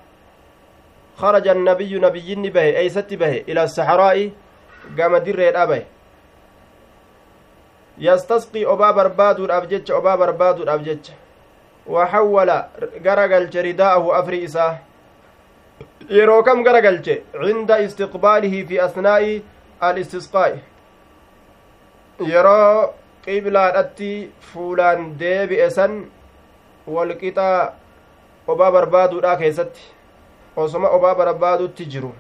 خرج 1.17 1.49
النبي 1.49 1.99
نبي 1.99 2.35
نبه 2.35 2.67
أي 2.79 2.89
ست 2.89 3.15
به 3.15 3.51
إلى 3.51 3.63
الصحراء. 3.63 4.31
كما 4.97 5.19
دريدا 5.19 5.65
به 5.65 5.83
yastasqii 8.01 8.67
obaa 8.73 8.93
barbaaduudhaaf 8.99 9.65
jecha 9.71 9.97
obaa 9.97 10.17
barbaaduudhaaf 10.21 10.85
jecha 10.85 11.15
waxawwala 11.95 12.57
garagalche 13.07 13.63
ridaa'ahu 13.67 14.15
afri 14.19 14.39
isaa 14.47 14.79
yeroo 16.19 16.43
kam 16.43 16.63
garagalche 16.69 17.17
cinda 17.43 17.79
istiqbaalihi 17.87 18.63
fi 18.71 18.81
asnaa'i 18.87 19.35
al-istisqaa'i 19.89 20.59
yeroo 22.33 22.95
qiblaadhatti 23.27 24.11
fuulaan 24.53 25.05
deebi'e 25.25 25.69
san 25.77 26.01
walqixaa 26.97 27.61
obaa 28.55 28.71
barbaaduudha 28.79 29.37
keessatti 29.45 29.83
osoma 30.65 30.89
obaa 31.01 31.15
barbaadutti 31.23 31.91
jiru 31.97 32.13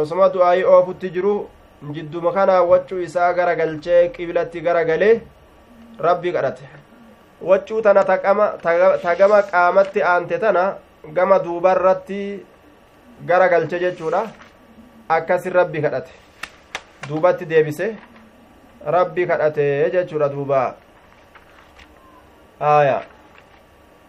osoma 0.00 0.28
du'aayii 0.34 0.64
oofutti 0.74 1.10
jiru 1.16 1.34
jidduma 1.94 2.32
kanaa 2.36 2.62
waccuu 2.72 3.00
isaa 3.06 3.32
gara 3.38 3.54
galchee 3.60 4.02
qiblatti 4.16 4.60
gara 4.66 4.84
galee 4.84 5.14
rabbii 6.06 6.32
kadhate 6.36 6.64
waccuu 7.50 7.82
tana 7.82 8.04
tagama 8.04 9.42
qaamatti 9.50 10.02
aante 10.12 10.38
tana 10.44 10.64
gama 11.18 11.38
duubarratti 11.44 12.20
gara 13.26 13.48
galche 13.48 13.78
jechuudha 13.84 14.22
akkasin 15.16 15.52
rabbii 15.60 15.82
kadhate 15.82 16.12
duubatti 17.08 17.44
deebise 17.52 17.86
rabbii 18.96 19.26
kadhate 19.26 19.90
jechuudha 19.92 20.28
duubaa 20.34 20.68
aya 22.60 23.02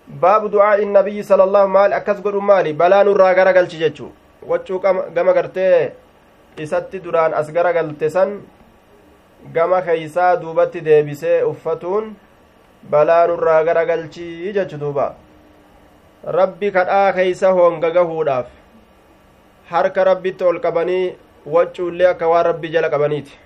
baabu 0.08 0.50
du'aa'i 0.50 0.86
nabiyyi 0.86 1.24
sala 1.24 1.44
allahu 1.44 1.70
maali 1.78 1.94
akkas 1.94 2.22
godhu 2.22 2.42
maali 2.42 2.74
balaa 2.74 3.04
nurraa 3.04 3.34
gara 3.40 3.54
galchi 3.54 3.78
jechuu 3.78 4.12
waccuu 4.48 4.80
gama 5.16 5.34
gartee 5.34 5.92
isatti 6.58 7.00
duraan 7.00 7.34
as 7.34 7.52
gara 7.52 7.74
galte 7.74 8.10
san 8.10 8.42
gama 9.54 9.82
keeysaa 9.82 10.36
duubatti 10.42 10.82
deebisee 10.82 11.44
uffatuun 11.44 12.16
balaa 12.92 13.28
nurraa 13.28 13.64
gara 13.64 13.86
galchii 13.86 14.54
jechu 14.54 14.78
duuba 14.78 15.16
rabbi 16.40 16.72
kadhaa 16.72 17.14
keeysa 17.20 17.52
honga 17.60 17.92
gahuudhaaf 17.92 18.48
harka 19.72 20.04
rabbitti 20.12 20.44
ol 20.44 20.60
qabanii 20.66 21.06
waccuullee 21.46 22.10
akka 22.14 22.28
waan 22.34 22.46
rabbii 22.52 22.76
jala 22.78 22.90
qabaniiti 22.90 23.38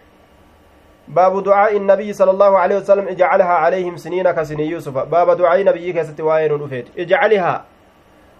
باب 1.07 1.43
دعاء 1.43 1.77
النبي 1.77 2.13
صلى 2.13 2.31
الله 2.31 2.57
عليه 2.57 2.75
وسلم 2.77 3.07
اجعلها 3.07 3.53
عليهم 3.63 3.97
سنين 3.97 4.31
كسني 4.31 4.69
يوسف 4.69 4.97
باب 4.97 5.37
دعاء 5.37 5.63
نبي 5.63 5.93
كست 5.93 6.21
واين 6.21 6.51
رفيت 6.51 6.87
اجعلها 6.97 7.65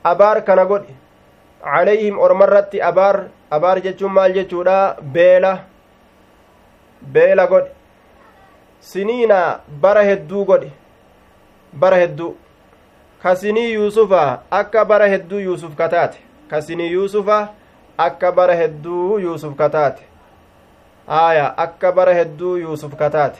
أبار 0.06 0.40
كان 0.40 0.60
قد 0.60 0.86
calayhim 1.64 2.20
ormarratti 2.20 2.82
abaar 2.82 3.18
abaar 3.52 3.82
jechuun 3.86 4.14
maal 4.14 4.34
jechuudha 4.38 4.78
beela 5.16 5.52
beela 7.18 7.48
godhe 7.48 7.72
siniina 8.92 9.40
bara 9.86 10.04
hedduu 10.10 10.46
godhe 10.46 10.72
bara 11.84 11.98
hedduu 12.04 12.32
kasinii 13.24 13.74
yuusufa 13.74 14.24
akka 14.52 14.86
bara 14.86 15.08
hedduu 15.14 15.40
yuusuf 15.40 15.76
kataate 15.76 16.18
kasinii 16.50 16.92
yuusufa 16.92 17.38
akka 17.98 18.32
bara 18.32 18.56
hedduu 18.56 19.20
yuusuf 19.20 19.56
kataate 19.56 20.04
aya 21.08 21.48
akka 21.58 21.92
bara 21.92 22.14
hedduu 22.20 22.58
yuusuf 22.58 22.96
kataate 22.96 23.40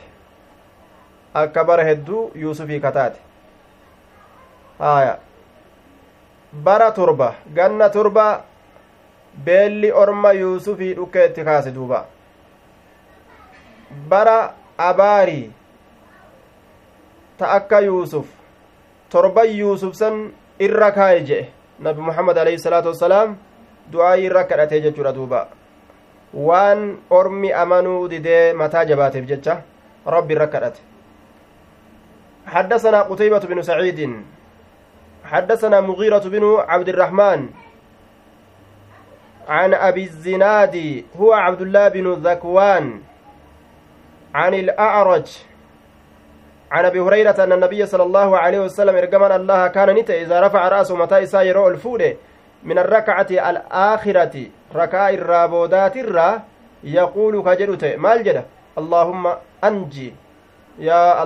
akka 1.34 1.64
bara 1.64 1.84
hedduu 1.84 2.30
yuusufii 2.34 2.80
kataate 2.80 3.20
aya 4.80 5.18
bara 6.62 6.92
torba 6.92 7.34
ganna 7.54 7.90
torba 7.90 8.44
beelli 9.44 9.90
orma 9.92 10.32
yuusufii 10.32 10.94
dhukke 10.94 11.24
itti 11.26 11.44
kaase 11.44 11.70
duuba 11.74 12.06
bara 14.08 14.54
abaarii 14.78 15.50
ta 17.38 17.50
akka 17.58 17.80
yuusuf 17.80 18.26
torban 19.10 19.50
yuusuf 19.50 19.94
san 19.94 20.32
irra 20.58 20.92
kaaye 20.92 21.20
jedhe 21.24 21.50
nabi 21.80 22.00
muhammad 22.00 22.38
alayhi 22.38 22.58
salaatu 22.58 22.88
wassalaam 22.88 23.36
du'aayii 23.92 24.26
irra 24.30 24.44
kadhatee 24.44 24.80
jechuudha 24.80 25.12
duuba 25.12 25.48
waan 26.34 26.98
ormi 27.10 27.52
amanuu 27.52 28.08
didee 28.08 28.52
mataa 28.52 28.84
jabaateef 28.84 29.26
jecha 29.26 29.62
rabbi 30.06 30.34
irra 30.34 30.46
kadhate 30.46 30.80
حدثنا 32.46 33.02
قتيبة 33.08 33.38
بن 33.38 33.62
سعيد 33.62 34.24
حدثنا 35.24 35.80
مغيرة 35.80 36.18
بن 36.18 36.56
عبد 36.68 36.88
الرحمن 36.88 37.48
عن 39.48 39.74
أبي 39.74 40.04
الزناد 40.04 41.04
هو 41.16 41.32
عبد 41.32 41.60
الله 41.60 41.88
بن 41.88 42.12
ذكوان 42.12 43.00
عن 44.34 44.54
الأعرج 44.54 45.28
عن 46.70 46.84
أبي 46.84 47.00
هريرة 47.00 47.44
أن 47.44 47.52
النبي 47.52 47.86
صلى 47.86 48.02
الله 48.02 48.38
عليه 48.38 48.60
وسلم 48.60 48.96
إرجمان 48.96 49.32
الله 49.32 49.68
كان 49.68 49.94
نتا 49.94 50.22
إذا 50.22 50.40
رفع 50.40 50.68
رأسه 50.68 50.96
متى 50.96 51.22
إسا 51.22 51.42
الفود 51.42 52.16
من 52.64 52.78
الركعة 52.78 53.26
الآخرة 53.30 54.50
rakaa 54.74 55.10
irraa 55.14 55.48
boodaatirraa 55.48 56.42
yaquulu 56.82 57.42
ka 57.46 57.56
jedhu 57.56 57.76
ta'e 57.76 57.96
maal 57.96 58.22
jedha 58.26 58.44
allaahumma 58.76 59.38
anji 59.62 60.14
yaa 60.78 61.22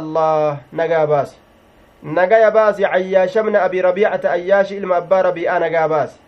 allah 2.04 2.14
nagaa 2.14 2.50
baasi 2.50 2.82
nagaya 2.82 2.82
baasi 2.82 2.82
cayyaashamna 2.82 3.62
abi 3.62 3.82
rabiicata 3.82 4.30
ayyaashi 4.30 4.76
ilma 4.76 4.96
abbaa 4.96 5.22
rabii'aa 5.22 5.58
nagaa 5.58 5.88
baasi 5.88 6.18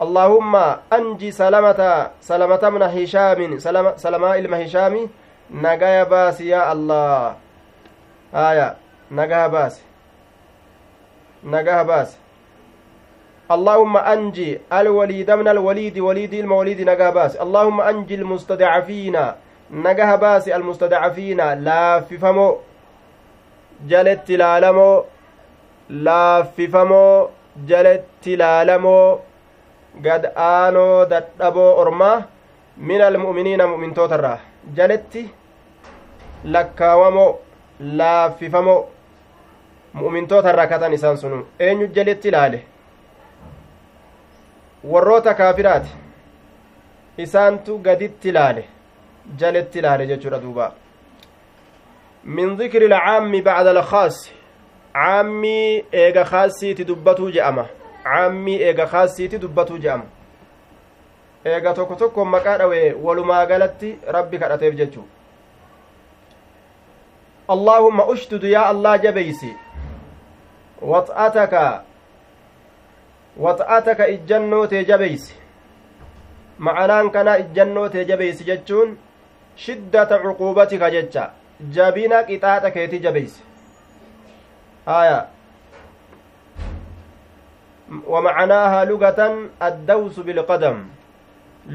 allaahumma 0.00 0.78
anji 0.90 1.32
salamata 1.32 2.10
salamatamna 2.20 2.88
hishaamin 2.88 3.60
salamaa 3.96 4.36
ilma 4.36 4.56
hishaami 4.56 5.08
nagaya 5.50 6.04
baasi 6.06 6.48
yaa 6.48 6.70
allah 6.70 7.34
aya 8.32 8.76
nagaha 9.10 9.48
baasi 9.48 9.82
nagaha 11.44 11.84
baasi 11.84 12.16
اللهم 13.50 13.96
أنجي 13.96 14.60
الوليد 14.72 15.30
من 15.30 15.48
الوليد 15.48 15.98
وليد 15.98 16.34
الموليد 16.34 16.80
نجاباس 16.86 17.36
اللهم 17.36 17.80
أنجي 17.80 18.14
المستضعفين 18.14 19.16
نجاباس 19.70 20.48
المستضعفين 20.48 21.40
لا 21.54 22.00
ففمو 22.00 22.56
جلت 22.56 22.69
لالمو 24.30 25.04
لا 25.90 26.42
ففمو 26.42 27.28
جلت 27.68 28.24
لالمو 28.40 29.18
قد 30.04 30.24
آنو 30.36 31.04
دتبو 31.04 31.66
أرما 31.82 32.12
من 32.76 33.00
المؤمنين 33.00 33.60
مؤمن 33.64 33.94
توترا 33.94 34.38
جلت 34.76 35.14
lakkaawamo 36.44 37.38
laaffifamo 37.80 38.88
mu'mintoota 39.94 40.50
irraa 40.52 40.66
katan 40.66 40.92
isaan 40.92 41.16
sunu 41.22 41.46
eenyu 41.58 41.86
jaletti 41.96 42.28
ilaale 42.28 42.64
warroota 44.92 45.34
kaafiraati 45.34 45.90
isaantu 47.24 47.78
gaditti 47.78 48.28
ilaale 48.28 48.64
jaletti 49.42 49.78
ilaale 49.78 50.06
jechuudha 50.06 50.38
duuba 50.44 50.72
min 52.24 52.56
dikri 52.56 52.84
ilcaammi 52.86 53.42
bacda 53.42 53.70
alkhaasi 53.70 54.32
caammii 54.94 55.84
eega 55.92 56.24
kaasiiti 56.24 56.84
dubbatuu 56.84 57.30
je'ama 57.30 57.66
caammii 58.04 58.62
eega 58.62 58.86
kaasiiti 58.86 59.38
dubbatuu 59.38 59.78
je'ama 59.78 60.04
eega 61.44 61.74
tokko 61.74 61.94
tokko 61.94 62.24
maqaa 62.24 62.58
dhawe 62.58 62.94
walumaa 63.02 63.46
galatti 63.46 63.98
rabbi 64.08 64.38
kadhateef 64.38 64.74
jechuu 64.74 65.06
allaahumma 67.48 68.06
ushdud 68.06 68.42
yaa 68.44 68.66
allah 68.74 69.02
jabeysi 69.02 69.56
wax'ataka 70.82 71.82
waxa'ataka 73.36 74.08
ijjannoo 74.08 74.66
tee 74.66 74.84
jabeysi 74.84 75.34
ma'anaan 76.58 77.10
kanaa 77.10 77.38
ijjannoo 77.44 77.88
tee 77.88 78.04
jabeysi 78.04 78.44
jechuun 78.44 78.96
shiddata 79.56 80.18
cuquubatika 80.18 80.90
jecha 80.90 81.30
jabina 81.76 82.22
qixaaxa 82.30 82.70
keeti 82.70 82.98
jabeysi 83.08 83.42
aya 84.86 85.26
ومعناها 88.06 88.84
لغة 88.84 89.20
الدوس 89.62 90.16
بالقدم 90.20 90.78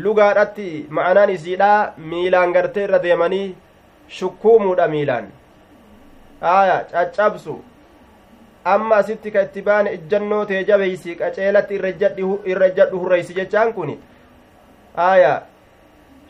lugaadhatti 0.03 0.87
ma'anaan 0.89 1.29
isiidha 1.29 1.93
miilaan 1.97 2.51
gartee 2.55 2.83
irra 2.87 2.99
deemanii 3.03 3.55
shukkuumuudha 4.17 4.87
miilaan 4.87 5.27
aya 6.41 6.77
caccabsu 6.91 7.55
amma 8.73 8.95
asitti 8.95 9.31
ka 9.31 9.43
itti 9.47 9.61
baane 9.67 9.93
ijjannoo 9.97 10.45
tee 10.45 10.63
jabeysi 10.69 11.15
qaceelatti 11.19 11.75
irra 11.75 12.69
jadhu 12.79 12.99
hurreysi 13.03 13.37
jechaan 13.39 13.73
kun 13.73 13.91
aya 15.09 15.33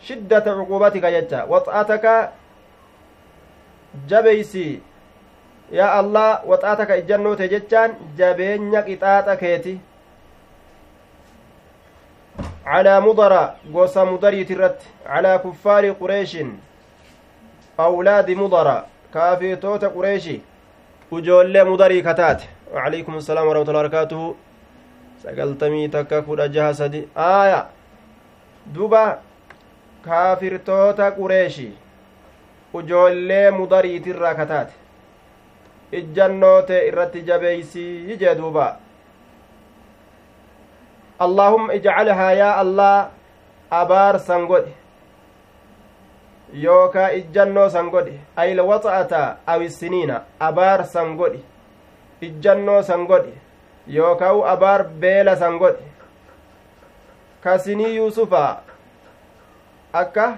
shiddata 0.08 0.56
cuquubatika 0.58 1.12
jecha 1.16 1.46
waxaataka 1.54 2.14
jabeysi 4.10 4.82
yaa 5.72 5.92
allah 6.00 6.42
waxaataka 6.52 6.96
ijjannoo 7.02 7.36
tee 7.36 7.48
jechaan 7.54 7.92
jabeenya 8.18 8.82
qixaaxa 8.88 9.36
keeti 9.44 9.74
calaa 12.66 13.02
mudara 13.02 13.42
gosa 13.74 14.06
mudariit 14.06 14.50
irratti 14.50 14.88
calaa 15.08 15.38
kuffaari 15.46 15.94
qureeshin 16.02 16.52
awlaadi 17.78 18.36
mudara 18.36 18.76
kaafirtoota 19.14 19.90
qureeshi 19.96 20.42
ujoollee 21.12 21.64
mudarii 21.64 22.04
kataate 22.04 22.46
وعليكم 22.74 23.18
السلام 23.18 23.48
ورحمة 23.48 23.68
الله 23.70 23.80
وبركاته 23.80 24.36
sagaltamii 25.24 25.90
takka 25.90 26.22
kudha 26.22 26.48
jaha 26.48 26.74
sadi 26.74 27.08
aaya 27.18 27.66
duba 28.74 29.22
kaafirtoota 30.06 31.12
qureeshi 31.12 31.68
ujoollee 32.80 33.52
mudariitirraa 33.58 34.34
kataate 34.40 34.74
ijjannoote 36.00 36.80
irratti 36.88 37.22
jabeeysii 37.30 38.18
jee 38.24 38.36
duuba 38.40 38.66
allaahumma 41.28 41.74
ijcalhaa 41.80 42.32
yaa 42.42 42.56
allah 42.64 43.10
abaar 43.82 44.20
san 44.20 44.48
godhe 44.52 44.74
yookaa 46.66 47.10
ijjannoo 47.20 47.70
san 47.76 47.90
godhe 47.90 48.20
ayla 48.44 48.64
waxa'ata 48.72 49.22
awissiniina 49.56 50.22
abaar 50.50 50.86
san 50.96 51.16
godhe 51.18 51.42
ijjannoo 52.30 52.82
san 52.90 53.06
godhe 53.12 53.34
yookaa 53.98 54.34
abaar 54.54 54.84
beela 55.06 55.36
san 55.44 55.58
godhe 55.64 55.92
kasinii 57.44 57.96
yuusufa 57.96 58.44
akka 59.94 60.38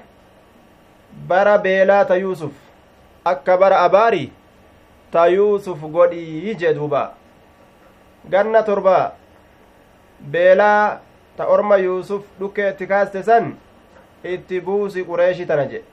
bara 1.28 1.58
beelaa 1.58 2.06
ta 2.06 2.16
yuusuf 2.16 2.52
akka 3.26 3.58
bara 3.58 3.80
abaarii 3.86 4.32
ta 5.12 5.28
yuusuf 5.28 5.80
godhii 5.82 6.56
jee 6.56 6.74
duuba 6.74 7.04
ganna 8.30 8.64
torba 8.64 8.96
beelaa 10.32 11.00
ta 11.38 11.48
orma 11.48 11.78
yuusuf 11.78 12.24
dhukke 12.40 12.70
itti 12.70 12.88
kaaste 12.88 13.24
san 13.24 13.54
itti 14.24 14.60
buusi 14.62 15.04
qureeshii 15.10 15.46
tana 15.46 15.66
jedhe 15.66 15.86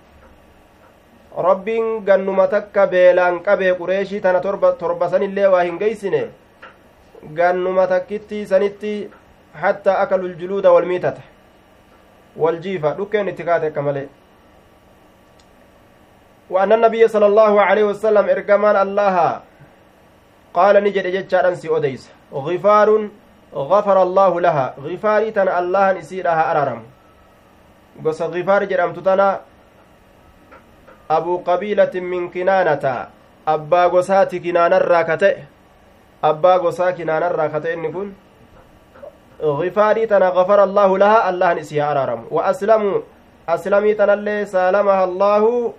rabbiin 1.46 2.04
gannuma 2.06 2.46
takka 2.48 2.86
beelaan 2.86 3.40
qabee 3.42 3.74
qureeshii 3.80 4.20
tana 4.20 4.40
torba 4.40 5.08
sanillee 5.10 5.46
waa 5.54 5.62
hin 5.62 5.78
geeysine 5.78 6.24
gannuma 7.34 7.86
takkitti 7.86 8.46
sanitti 8.46 8.92
hattaa 9.62 9.98
akalul 10.04 10.34
juluuda 10.42 10.72
wal 10.72 10.86
miitata 10.92 11.22
wal 12.36 12.58
jiifa 12.66 12.94
dhukkeen 12.98 13.28
itti 13.28 13.44
kaate 13.50 13.66
akka 13.72 13.82
malee 13.82 14.06
وأن 16.50 16.72
النبي 16.72 17.08
صلى 17.08 17.26
الله 17.26 17.52
عليه 17.62 17.84
وسلم 17.84 18.24
إرجمان 18.28 18.76
الله 18.76 19.40
قال 20.54 20.74
نجد 20.84 21.06
جتشارا 21.06 21.54
سي 21.54 21.68
أديس 21.76 22.10
غفار 22.32 22.88
غفر 23.54 24.02
الله 24.02 24.32
لها. 24.40 24.66
غفاري 24.82 25.30
تنا 25.30 25.58
الله 25.58 25.92
نسيرها 25.92 26.42
أرارم. 26.50 26.82
قص 28.04 28.22
غفار 28.22 28.64
جرم 28.64 28.92
تتنا 28.92 29.40
أبو 31.10 31.34
قبيلة 31.46 31.94
من 31.94 32.30
كنانة 32.34 32.84
أبا 33.48 33.82
قصات 33.86 34.34
كنانا 34.34 34.76
الراكتئ 34.76 35.36
أبا 36.24 36.54
قصا 36.56 36.90
كنانا 36.90 37.26
الراكتئ 37.30 37.74
إن 37.74 38.12
غفاري 39.42 40.06
تنا 40.06 40.28
غفر 40.28 40.64
الله 40.64 40.98
لها 40.98 41.18
الله 41.30 41.52
نسيها 41.52 41.92
أرارم. 41.92 42.20
وأسلموا 42.30 42.98
أسلمي 43.48 43.94
تنا 43.94 44.14
اللي 44.14 44.46
سالمها 44.46 45.04
الله 45.04 45.72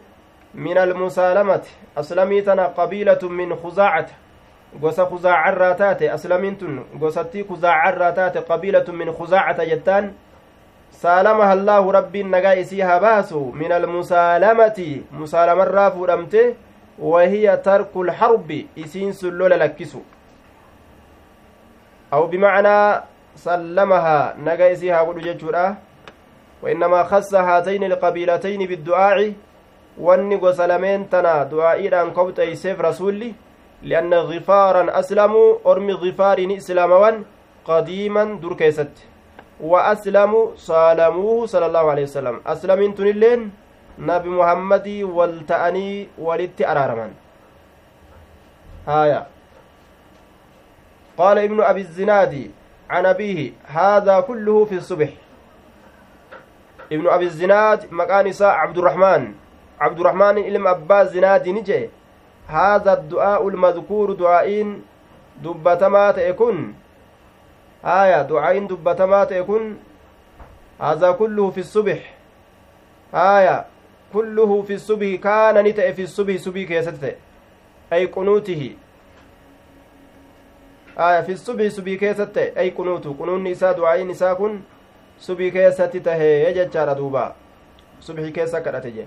من 0.56 0.78
المسالمة 0.78 1.62
أسلمي 1.98 2.42
تنا 2.42 2.68
قبيلة 2.68 3.20
من 3.30 3.56
خزاعة 3.56 4.08
kuzaacarraa 7.44 8.12
taate 8.12 8.42
qabiilatu 8.42 8.94
min 8.94 9.14
kuzaacata 9.14 9.66
jettaan 9.66 10.14
saalamaha 10.92 11.52
allaahu 11.52 11.92
rabbiin 11.92 12.32
nagaa 12.32 12.54
isii 12.54 12.82
haa 12.82 13.00
baasu 13.00 13.40
min 13.56 13.72
almusaalamati 13.72 15.06
musaalamarraa 15.12 15.92
fuudhamte 15.92 16.56
wahiya 17.00 17.58
tarku 17.58 18.04
lharbi 18.04 18.68
isiin 18.76 19.14
sun 19.14 19.38
lola 19.38 19.58
lakkisu 19.58 20.04
aw 22.12 22.28
bimacnaa 22.28 23.04
sallamahaa 23.36 24.34
nagaa 24.38 24.70
isii 24.76 24.90
haa 24.90 25.06
godhu 25.06 25.22
jechuudha 25.22 25.76
وإنما 26.64 27.04
خص 27.04 27.34
هاتين 27.34 27.84
القبيلتين 29.98 30.30
بالدعاء 30.30 30.36
واني 30.36 30.36
غسلمين 30.36 31.10
تنا 31.10 31.44
دعائي 31.44 32.02
أن 32.02 32.12
كبت 32.12 32.40
يسيف 32.40 32.82
رسولي 32.82 33.34
لأن 33.84 34.14
غفارا 34.14 35.00
أسلموا 35.00 35.56
أرمي 35.66 35.94
غفار 35.94 36.48
إسلاموان 36.58 37.24
قديما 37.66 38.24
دركيست 38.24 38.92
وأسلموا 39.62 40.48
صالموه 40.56 41.46
صلى 41.46 41.66
الله 41.66 41.92
عليه 41.92 42.04
وسلم 42.04 42.42
أسلمين 42.48 42.96
تنلين 42.96 43.52
نبي 44.00 44.30
محمد 44.30 44.88
والتأني 45.04 46.08
ولدت 46.18 46.62
أرارما 46.62 47.12
هايا 48.88 49.26
قال 51.18 51.38
ابن 51.40 51.62
أبي 51.62 51.82
الزناد 51.82 52.52
عن 52.90 53.06
أبيه 53.06 53.52
هذا 53.66 54.20
كله 54.20 54.66
في 54.66 54.76
الصبح 54.76 55.10
ابن 56.92 57.08
أبي 57.10 57.26
الزناد 57.26 57.88
مكان 57.92 58.34
عبد 58.42 58.78
الرحمن 58.78 59.45
عبد 59.80 60.00
الرحمن 60.00 60.38
إلم 60.38 60.68
أبا 60.68 61.02
الزناد 61.02 61.50
نجي. 61.50 61.90
هذا 62.48 62.94
الدعاء 62.94 63.48
المذكور 63.48 64.14
دعائين 64.14 64.82
دبتما 65.44 66.12
تكن 66.12 66.74
آية 67.86 68.22
دعائين 68.22 68.68
دبتما 68.68 69.24
تكن 69.24 69.76
هذا 70.82 71.12
كله 71.12 71.50
في 71.50 71.60
الصبح. 71.60 72.14
آية 73.14 73.66
كله 74.14 74.62
في 74.62 74.74
الصبح. 74.74 75.16
كان 75.16 75.64
نتأ 75.64 75.92
في 75.92 76.04
الصبح 76.04 76.36
صبح 76.36 76.62
كيست. 76.62 77.16
أي 77.94 78.06
قنوته. 78.06 78.76
آية 81.00 81.22
في 81.22 81.32
الصبح 81.32 81.68
صبح 81.68 81.94
كيست. 81.94 82.38
أي 82.38 82.70
قنوت 82.70 83.08
قنون 83.08 83.44
نساء 83.44 83.74
دعائين 83.74 84.08
نساء 84.08 84.34
كن. 84.34 84.62
صبح 85.20 85.48
كيست 85.48 85.98
تهي. 85.98 86.50
يجد 86.50 86.96
دوبا. 86.98 87.36
صبح 88.00 88.30
كيست 88.30 88.56
كرتجي. 88.56 89.06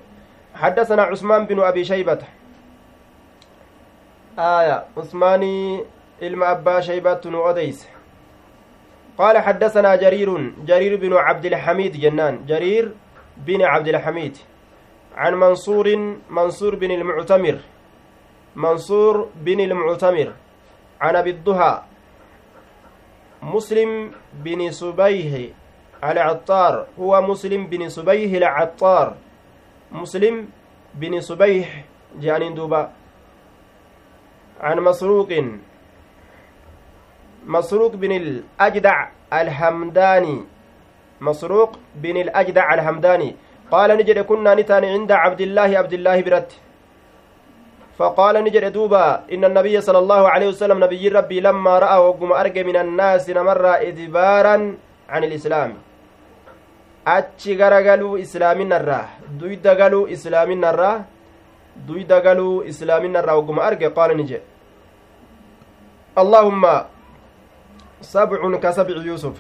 حدثنا 0.58 1.02
عثمان 1.02 1.46
بن 1.46 1.60
أبي 1.60 1.84
شيبة. 1.84 2.18
آية 4.38 4.84
عثماني 4.96 5.84
علم 6.22 6.42
أبا 6.42 6.80
شيبة 6.80 7.20
أديس. 7.24 7.88
قال 9.18 9.38
حدثنا 9.38 9.96
جرير 9.96 10.52
جرير 10.66 10.96
بن 10.96 11.12
عبد 11.16 11.46
الحميد 11.46 12.00
جنان 12.00 12.46
جرير 12.46 12.94
بن 13.36 13.62
عبد 13.62 13.88
الحميد. 13.88 14.36
عن 15.16 15.34
منصور 15.34 16.16
منصور 16.30 16.74
بن 16.74 16.90
المعتمر. 16.90 17.58
منصور 18.56 19.28
بن 19.34 19.60
المعتمر. 19.60 20.32
عن 21.00 21.16
أبي 21.16 21.30
الضحى. 21.30 21.82
مسلم 23.42 24.10
بن 24.32 24.70
صبيه 24.70 25.50
العطار. 26.04 26.86
هو 26.98 27.22
مسلم 27.22 27.66
بن 27.66 27.88
صبيه 27.88 28.38
العطار. 28.38 29.14
مسلم 29.92 30.48
بن 30.94 31.20
صبيه 31.20 31.66
جانين 32.20 32.54
دوبا. 32.54 32.92
عن 34.60 34.78
مسروق. 34.80 35.30
مسروق 37.46 37.92
بن 37.96 38.12
الأجدع 38.12 38.96
الحمداني 39.32 40.36
مسروق 41.20 41.70
بن 41.94 42.16
الأجدع 42.16 42.74
الحمداني 42.74 43.36
قال 43.70 43.90
نجد 43.96 44.18
كنا 44.18 44.54
نتان 44.54 44.84
عند 44.84 45.12
عبد 45.12 45.40
الله 45.40 45.78
عبد 45.78 45.92
الله 45.92 46.20
برت. 46.22 46.50
فقال 47.98 48.44
نجد 48.44 48.72
دوبا 48.72 49.24
إن 49.32 49.44
النبي 49.44 49.80
صلى 49.80 49.98
الله 49.98 50.28
عليه 50.28 50.48
وسلم 50.48 50.84
نبي 50.84 51.08
ربي 51.08 51.40
لما 51.40 51.78
رأى 51.78 51.98
وقم 51.98 52.32
أرجى 52.32 52.62
من 52.64 52.76
الناس 52.76 53.30
نمر 53.30 53.64
إدبارا 53.88 54.56
عن 55.08 55.22
الإسلام. 55.24 55.87
Achi 57.14 57.56
garagaluu 57.60 58.16
islaaminarraa 58.24 59.06
duyda 59.40 59.74
galuu 59.80 60.06
islaaminarraa 60.16 60.96
duyda 61.88 62.20
galuu 62.26 62.62
islaaminarraa 62.72 63.36
wagguma 63.40 63.64
arge 63.68 63.90
qaala 63.98 64.14
ni 64.14 64.24
jedhe 64.30 64.44
allaahumma 66.22 66.74
sabcun 68.12 68.58
ka 68.60 68.72
sabci 68.72 69.06
yuusuf 69.06 69.38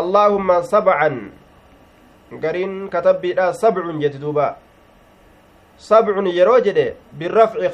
allaahumma 0.00 0.62
sabcan 0.72 1.16
gariin 2.40 2.88
katabbiidha 2.88 3.52
sabcun 3.54 4.00
jette 4.00 4.18
duuba 4.20 4.56
sabcun 5.76 6.26
yeroo 6.38 6.60
jedhe 6.60 6.86
birrafci 7.12 7.68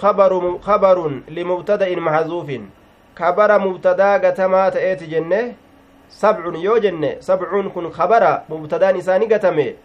kabarun 0.66 1.22
limubtada'in 1.28 2.00
maxzuufin 2.00 2.68
kabara 3.14 3.58
mubtadaa 3.58 4.18
gatamaa 4.18 4.70
ta'eeti 4.70 5.06
jenne 5.06 5.40
sabcun 6.08 6.56
yoo 6.56 6.78
jenne 6.78 7.16
sabcuun 7.20 7.70
kun 7.70 7.90
kabara 7.90 8.44
mubtadaan 8.48 8.96
isaani 8.96 9.26
gatame 9.26 9.76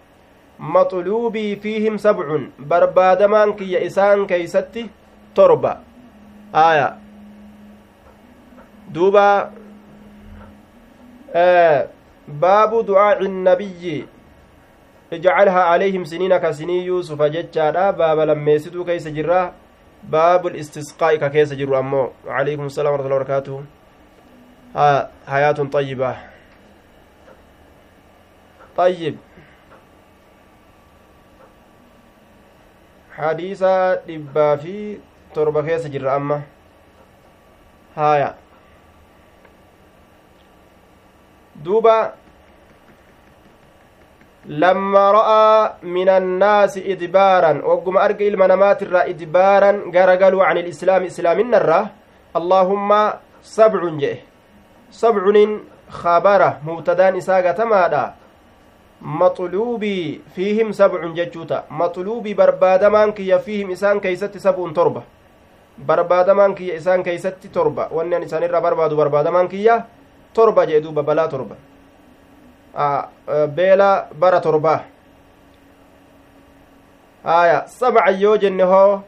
maxluubii 0.59 1.55
fiihim 1.55 1.97
sabcun 1.97 2.51
barbaadamaan 2.67 3.53
kiyya 3.55 3.79
isaan 3.83 4.27
keeysatti 4.27 4.89
torba 5.33 5.77
aya 6.53 6.97
duuba 8.93 9.51
baabu 12.27 12.83
du'aa'i 12.87 13.27
nabiyyi 13.27 14.07
ijcalhaa 15.11 15.69
calayhim 15.71 16.05
siniina 16.05 16.39
ka 16.39 16.53
sinii 16.53 16.85
yuusufa 16.85 17.29
jechaadha 17.29 17.91
baaba 17.93 18.25
lammeessituu 18.25 18.85
keeysa 18.85 19.11
jirra 19.11 19.53
baabu 20.09 20.49
listisqaa'i 20.49 21.19
ka 21.19 21.29
keessa 21.29 21.55
jiru 21.55 21.75
ammoo 21.75 22.11
calaykum 22.27 22.65
asalaam 22.65 22.93
warahmatullahi 22.93 23.19
wabarakaatuhu 23.19 23.82
hayaatun 24.73 25.69
xayyiba 25.69 26.33
طيب 28.77 29.15
hadiisa 33.13 34.01
dhibbaa 34.07 34.57
fi 34.57 34.97
torba 35.33 35.61
keessa 35.61 35.89
jirra 35.93 36.17
amma 36.17 36.41
haya 37.93 38.33
duuba 41.53 42.17
lamma 44.49 45.03
ra'aa 45.17 45.77
min 45.85 46.09
annaasi 46.09 46.81
idbaaran 46.95 47.61
wagguma 47.61 48.01
arga 48.01 48.25
ilma 48.25 48.49
namaatirraa 48.49 49.05
idbaaran 49.13 49.93
garagaluu 49.93 50.41
can 50.41 50.57
ilislaami 50.57 51.13
islaaminarraa 51.13 51.85
allaahumma 52.33 53.01
sabcun 53.55 54.01
jedhe 54.01 54.32
sabcunin 54.93 55.51
khabara 55.89 56.49
mubtadaan 56.63 57.15
isaa 57.17 57.41
gatamaadha 57.41 58.03
maxluubii 59.01 60.21
fiihim 60.35 60.69
sabcun 60.73 61.15
jechuuta 61.17 61.63
maxluubii 61.69 62.35
barbaadamaan 62.37 63.13
kiyya 63.13 63.39
fiihim 63.39 63.69
isaan 63.75 63.99
keeysatti 64.01 64.39
sab'un 64.39 64.73
torba 64.73 65.01
barbaadamaan 65.87 66.55
kiyya 66.55 66.75
isaan 66.79 67.03
keeysatti 67.03 67.49
torba 67.49 67.87
wanni 67.91 68.15
an 68.15 68.23
isaanirraa 68.23 68.61
barbaadu 68.61 68.95
barbaadamaan 68.95 69.49
kiyya 69.49 69.75
torba 70.33 70.65
jee 70.69 70.81
duuba 70.83 71.03
balaa 71.03 71.27
torba 71.27 71.55
beela 73.55 73.89
bara 74.19 74.39
torbaa 74.41 74.79
haya 77.23 77.63
sabcan 77.67 78.19
yoo 78.21 78.37
jenne 78.37 78.63
hoo 78.63 79.01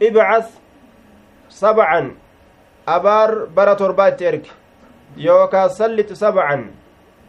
ibcas 0.00 0.46
sabcan 1.48 2.12
abaar 2.86 3.46
bara 3.46 3.74
torbaa 3.76 4.08
itti 4.08 4.24
erge 4.24 4.50
yookaa 5.16 5.68
sallit 5.68 6.10
sabcan 6.14 6.70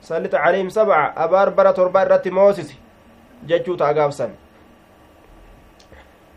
sallit 0.02 0.32
calayhim 0.32 0.70
sabca 0.70 1.14
abaar 1.16 1.52
bara 1.52 1.74
torbaa 1.74 2.06
irratti 2.06 2.32
moosisi 2.32 2.78
jechuu 3.48 3.78
ta'a 3.78 3.94
gaafsan 3.94 4.32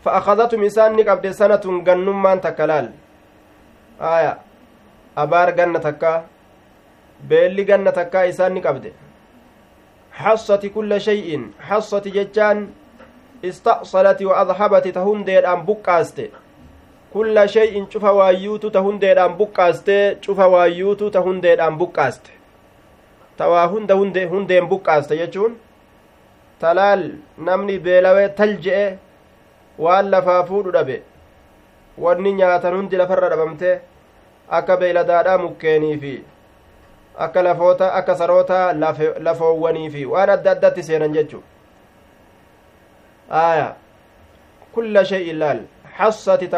fa 0.04 0.10
akadatum 0.18 0.62
isaan 0.62 0.96
ni 0.96 1.04
qabde 1.04 1.32
sanatun 1.32 1.84
gannummaan 1.84 2.40
takka 2.40 2.66
laal 2.66 2.88
aya 4.00 4.32
abaar 5.16 5.52
ganna 5.52 5.80
takkaa 5.80 6.24
beelli 7.28 7.64
ganna 7.64 7.92
takkaa 7.92 8.24
isaan 8.32 8.54
ni 8.54 8.60
qabde 8.62 8.92
xassati 10.22 10.70
kulla 10.70 11.00
shay'in 11.00 11.54
xassati 11.68 12.10
jechaan 12.18 12.68
ista'salati 13.42 14.26
wa 14.26 14.38
adhabati 14.42 14.92
ta 14.92 15.00
hundeedhaan 15.08 15.66
buqqaaste 15.66 16.30
kulla 17.12 17.48
shay'in 17.48 17.86
cufa 17.86 18.12
waayyuutu 18.12 18.70
ta 18.70 18.80
hundeedhaan 18.80 19.36
buqqaaste 19.38 20.18
cufa 20.26 20.48
waayyuutu 20.48 21.10
ta 21.10 21.20
hundeedhaan 21.20 21.78
buqqaaste. 21.78 22.30
Ta 23.36 23.48
waa 23.48 23.66
hunda 23.68 23.94
hundeen 23.94 24.68
buqqaaste 24.68 25.16
jechuun 25.18 25.56
talaal 26.60 27.02
namni 27.38 27.78
beelawee 27.78 28.28
tal 28.28 28.56
je'e 28.64 28.98
waan 29.78 30.10
lafaa 30.10 30.42
fuudhu 30.48 30.72
dhabe 30.76 30.96
wanni 31.98 32.32
nyaatan 32.32 32.74
hundi 32.76 32.96
lafarra 32.96 33.28
dhabamte 33.30 33.70
akka 34.58 34.76
beeyladaadhaa 34.80 35.38
mukkeenii 35.44 35.98
fi 36.02 36.14
akka 37.26 37.42
lafoota 37.42 37.92
akka 38.00 38.16
saroota 38.22 38.58
lafoowwanii 39.28 39.90
fi 39.90 40.04
waan 40.14 40.30
adda 40.30 40.50
addatti 40.56 40.82
seenan 40.88 41.12
jechu 41.18 41.42
aya 43.30 43.74
kulla 44.74 45.04
shay'in 45.04 45.38
laal 45.38 45.60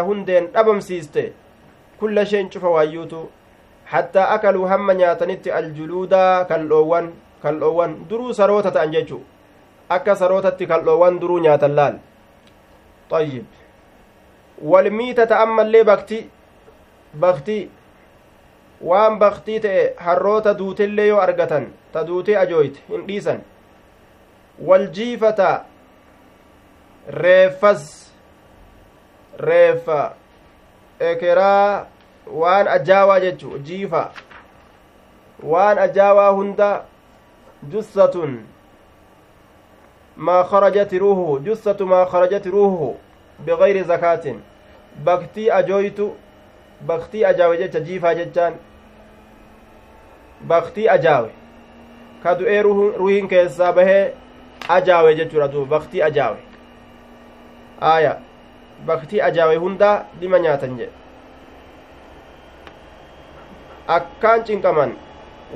hundeen 0.09 0.53
dhabamsiiste 0.53 1.33
kulla 2.01 2.27
shay'in 2.27 2.51
cufa 2.51 2.69
waayyuutu 2.69 3.31
hattaa 3.85 4.29
akaluu 4.37 4.67
hamma 4.67 4.95
nyaatanitti 4.95 5.53
aljuluudaa 5.53 6.45
kaldhoowwan 6.45 7.13
kaldhoowwan 7.43 7.97
duruu 8.11 8.35
saroota 8.35 8.71
ta'an 8.71 8.93
jechu 8.93 9.21
akka 9.89 10.15
sarootatti 10.15 10.67
kaldhoowwan 10.67 11.21
duruu 11.21 11.39
nyaatan 11.39 11.77
laal 11.77 11.99
طيب 13.11 13.45
والميتة 14.63 15.43
أما 15.43 15.63
اللي 15.63 15.83
بكتي 15.83 16.29
بكتي 17.15 17.69
waan 18.81 19.19
baktii 19.19 19.61
ta'e 19.61 19.95
harroota 19.97 20.55
duutellee 20.59 21.09
yoo 21.09 21.21
argatan 21.21 21.67
ta 21.93 22.07
duutee 22.07 22.37
ajooyte 22.37 22.81
hin 22.89 23.03
dhiisan 23.09 23.43
waljiifata 24.69 25.65
reeffas 27.09 28.10
reeffa 29.39 30.15
ekeraa 30.99 31.87
waan 32.33 32.69
ajaawaa 32.69 33.21
jechu 33.21 33.59
jiifa 33.59 34.13
waan 35.43 35.79
ajaawaa 35.79 36.31
hunda 36.31 36.85
jussatun 37.69 38.45
maa 40.17 40.45
karajati 40.45 40.99
ruuhuhu 40.99 41.39
jussatu 41.39 41.87
maa 41.87 42.07
karajati 42.07 42.51
ruuhuhu 42.51 42.97
bigayri 43.45 43.83
zakaatin 43.83 44.41
baktii 45.05 45.51
ajooytu 45.51 46.17
baktii 46.87 47.25
ajaawe 47.25 47.57
jecha 47.59 47.81
jiifaa 47.81 48.15
jechaan 48.15 48.55
baktii 50.47 50.89
ajaawe 50.89 51.31
ka 52.23 52.35
du'ee 52.35 52.63
ruhiin 52.63 53.29
keessaa 53.29 53.73
bahee 53.73 54.13
ajaawe 54.69 55.15
jechuudha 55.15 55.49
duuba 55.49 55.79
baktii 55.79 56.03
ajaawe 56.03 56.39
aaya 57.83 58.19
baktii 58.87 59.21
ajaawe 59.29 59.57
hundaa 59.57 59.95
dhima 60.21 60.39
nyaatan 60.39 60.77
jedhe 60.79 60.93
akkaan 63.99 64.45
cinqaman 64.45 64.93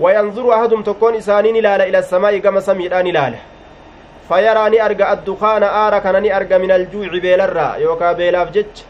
wayanzuru 0.05 0.53
ahadum 0.53 0.83
tokkoon 0.85 1.15
isaaniin 1.15 1.57
ilaala 1.57 1.85
ila 1.91 2.03
samaa'i 2.03 2.41
gama 2.41 2.61
samiidhaan 2.61 3.07
ilaala 3.07 3.39
fayaraa 4.29 4.69
ni 4.71 4.81
arga 4.81 5.09
addukaana 5.15 5.69
aara 5.83 6.01
kana 6.01 6.21
ni 6.21 6.31
arga 6.39 6.59
min 6.59 6.71
aljuuci 6.77 7.21
beelarraa 7.27 7.77
yookaa 7.85 8.15
beelaaf 8.21 8.51
jecha 8.57 8.85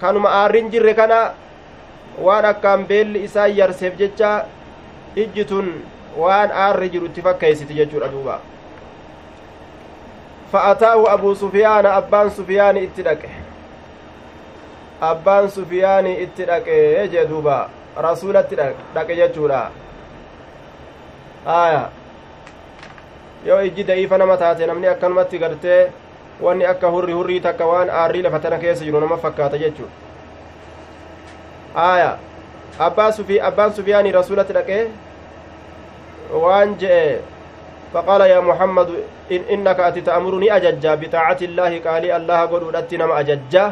kanuma 0.00 0.28
aarrin 0.40 0.70
jirre 0.70 0.94
kana 0.94 1.20
waan 2.28 2.44
akkaan 2.52 2.86
beelli 2.90 3.24
isaa 3.28 3.46
yarseef 3.60 3.96
jecha 4.02 4.32
ijji 5.24 5.44
tun 5.44 5.72
waan 6.24 6.50
aarri 6.64 6.90
jiru 6.90 7.06
itti 7.12 7.22
fakkeeysiti 7.28 7.74
jechuudha 7.80 8.08
duuba 8.16 8.40
abbaan 11.98 12.30
sufiyaani 12.30 12.82
itti 12.84 13.02
dhaqe 13.08 13.30
abbaan 15.10 15.50
sufiyaani 15.50 16.12
itti 16.22 16.44
dhaqe 16.50 17.08
jee 17.12 17.26
duuba 17.28 17.56
rasuulatti 18.08 18.56
dhaqe 18.94 19.16
jechuudha 19.16 19.60
aya 21.46 21.82
yoo 23.46 23.60
ijji 23.70 23.84
da'iifa 23.84 24.18
nama 24.18 24.36
taate 24.36 24.66
namni 24.66 24.88
akkanumatti 24.94 25.38
gartee 25.38 25.80
wanni 26.40 26.66
akka 26.66 26.88
hurri 26.94 27.12
hurrii 27.12 27.40
takka 27.40 27.66
waan 27.66 27.90
aarrii 27.90 28.22
lafa 28.22 28.38
tana 28.46 28.58
keessa 28.58 28.84
jiru 28.84 29.00
nama 29.00 29.16
fakkaata 29.26 29.58
jechuudha 29.58 29.94
aya 31.90 32.10
abbaa 32.88 33.12
sufi 33.12 33.40
abbaan 33.40 33.72
sufiyaanii 33.78 34.12
rasulatti 34.18 34.52
dhaqee 34.58 34.82
waan 36.44 36.74
je'e 36.82 37.20
faqaala 37.96 38.28
yaa 38.32 38.42
muhammadu 38.50 39.00
innaka 39.56 39.86
ati 39.88 40.02
ta'muruni 40.08 40.50
ajajjaa 40.58 40.96
bixaacati 41.02 41.44
illaahi 41.48 41.80
qaalii 41.86 42.12
allaha 42.18 42.46
godhuudhatti 42.52 43.00
nama 43.02 43.16
ajajjaa 43.22 43.68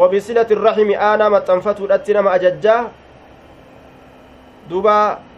wabisilati 0.00 0.54
irrahimi 0.58 0.94
aanaa 1.08 1.30
maxxanfatuudhatti 1.36 2.16
nama 2.18 2.36
ajajjaa 2.38 2.82
duba 4.70 4.96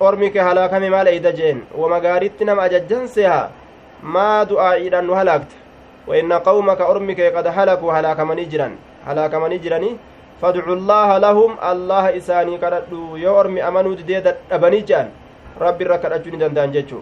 ormi 0.08 0.30
kee 0.34 0.44
halaakame 0.48 0.90
maal 0.96 1.08
eyda 1.14 1.32
je'en 1.40 1.64
wama 1.80 2.00
gaaritti 2.06 2.44
nama 2.50 2.62
ajajjan 2.68 3.08
seha 3.16 3.40
maa 4.02 4.44
du'aa'iidhaan 4.52 5.06
nu 5.10 5.18
halaakte 5.22 5.56
وإن 6.10 6.32
قومك 6.32 6.80
أرمك 6.80 7.20
قد 7.36 7.46
هلكوا 7.46 7.92
هلاك 7.92 8.20
من 8.20 8.38
جرا 8.48 8.68
هلاك 9.06 9.34
من 9.42 9.52
جراني 9.64 9.90
فادعوا 10.42 10.76
الله 10.78 11.08
لهم 11.26 11.50
الله 11.72 12.04
إساني 12.18 12.54
كردوا 12.62 13.18
يو 13.24 13.40
أرمي 13.40 13.60
أمنوا 13.68 13.94
ديد 14.08 14.26
أبني 14.56 14.80
جان 14.88 15.06
ربي 15.60 15.84
ركد 15.92 16.12
أجوني 16.12 16.36
دندان 16.42 16.72
جيتشو 16.74 16.98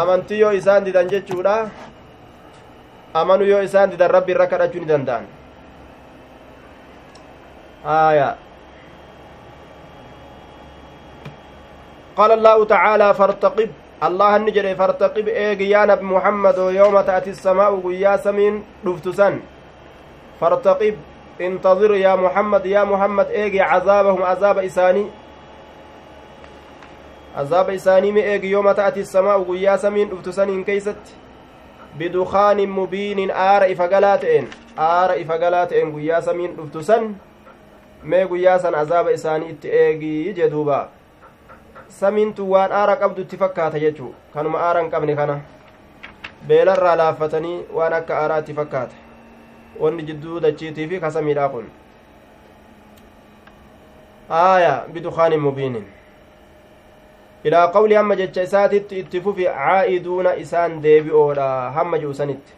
amantii 0.00 0.40
yoo 0.42 0.52
isaan 0.60 0.84
didan 0.86 1.08
jechuudha 1.12 1.56
amanu 3.20 3.44
yoo 3.44 3.62
isaan 3.68 3.90
didan 3.90 4.10
rabbi 4.16 4.32
irra 4.34 4.46
kadhachuu 4.52 4.80
ni 4.82 4.88
danda'an 4.92 5.24
aya 7.84 8.28
qaala 12.16 12.34
allahu 12.38 12.66
tacaalaa 12.72 13.14
fartaqib 13.20 13.70
allah 14.06 14.30
inni 14.38 14.52
jedhe 14.56 14.74
fartaqib 14.80 15.28
eegi 15.28 15.70
yaa 15.74 15.86
nabi 15.90 16.04
muhammado 16.14 16.70
yooma 16.78 17.02
ta'ati 17.08 17.34
samaa'u 17.34 17.80
guyyaa 17.86 18.18
samiin 18.26 18.62
dhuftu 18.84 19.12
san 19.20 19.40
fartaqib 20.40 20.96
intadir 21.38 21.92
yaa 22.04 22.16
muhammad 22.16 22.64
yaa 22.74 22.84
muhammad 22.92 23.28
eegi 23.40 23.58
cazaabahum 23.58 24.22
guyyaa 29.46 29.78
samiin 29.78 30.10
dhuftu 30.10 30.32
saniin 30.32 30.64
keeysatti 30.64 31.14
bidukaanin 31.98 32.70
mubiinin 32.70 33.30
aara 33.30 33.66
ifa 33.66 33.88
galaa 33.88 34.18
ta'een 34.18 34.48
aara 34.76 35.14
ifa 35.14 35.38
galaa 35.38 35.66
ta'een 35.66 35.90
guyyaa 35.92 36.20
samiin 36.22 36.56
dhuftu 36.56 36.82
san 36.82 37.16
mee 38.02 38.26
guyyaa 38.26 38.58
san 38.58 38.74
azaaba 38.74 39.10
isaanii 39.10 39.48
itti 39.48 39.68
eegii 39.82 40.32
jeduuba 40.34 40.88
samiintu 41.88 42.50
waan 42.50 42.72
aara 42.72 42.96
qabdu 42.96 43.22
itti 43.22 43.36
fakkaata 43.36 43.78
jechuu 43.78 44.14
kanuma 44.34 44.60
aara 44.68 44.80
hin 44.80 44.90
qabne 44.90 45.16
kana 45.16 45.40
beelarraa 46.46 46.96
laaffatanii 47.02 47.58
waan 47.80 47.92
akka 47.92 48.18
aaraa 48.22 48.38
itti 48.44 48.54
fakkaata 48.54 48.96
wanni 49.80 50.02
jidduu 50.02 50.40
dachiitii 50.40 50.88
fi 50.88 51.00
kasamiidhaa 51.00 51.48
kun 51.48 51.70
aaya 54.40 54.74
bidukaanin 54.92 55.40
mubiinin 55.40 55.86
ilaa 57.44 57.68
qawli 57.72 57.94
hamma 57.94 58.16
jecha 58.16 58.42
isaatitti 58.42 58.98
itti 58.98 59.20
fufi 59.20 59.44
caa'iduuna 59.44 60.34
isaan 60.44 60.82
deebi'oodha 60.82 61.70
hamma 61.76 61.98
ji'usanitti 61.98 62.52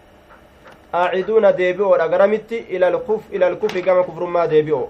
aaciduuna 0.93 1.53
deebi'oodha 1.59 2.09
garamitti 2.09 2.57
ilal 3.37 3.57
kufri 3.61 3.83
gama 3.83 4.03
kufrummaa 4.05 4.47
deebi'o 4.47 4.89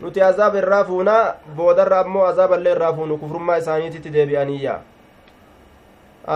nuti 0.00 0.22
azaaba 0.22 0.58
irraa 0.58 0.84
fuunaa 0.84 1.34
boodarra 1.56 2.00
ammoo 2.00 2.26
azaaballee 2.26 2.72
irraa 2.72 2.92
fuunu 2.98 3.18
kufrummaa 3.18 3.56
isaaniititti 3.62 4.12
deebi'aniyya 4.12 4.74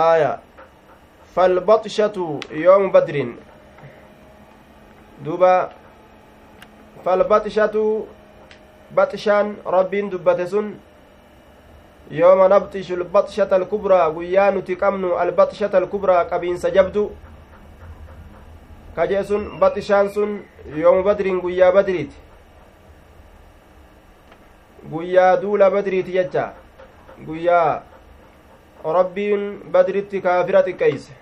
aaya 0.02 0.38
falbaxshatu 1.34 2.40
yoomu 2.64 2.90
badrin 2.96 3.36
duba 5.24 5.52
falbaxshatu 7.04 7.84
baxshaan 8.94 9.56
rabbiin 9.76 10.10
dubbate 10.10 10.46
sun 10.46 10.74
alkubraa 13.56 14.10
guyyaa 14.10 14.50
nuti 14.50 14.76
qabnu 14.76 15.14
albaxshata 15.18 15.78
alkubraa 15.78 16.24
qabiinsa 16.24 16.70
jabdu 16.70 17.10
kajee 18.96 19.24
sun 19.24 19.58
baxishaan 19.60 20.08
sun 20.10 20.42
yoomu 20.76 21.02
badriin 21.02 21.40
guyyaa 21.40 21.72
badriiti 21.72 22.16
guyyaa 24.90 25.36
duula 25.36 25.70
badriiti 25.70 26.12
jecha 26.12 26.52
guyyaa 27.26 27.82
rabbiin 28.84 29.60
badritti 29.72 30.20
kaafira 30.20 30.62
xiqqeeyse 30.62 31.12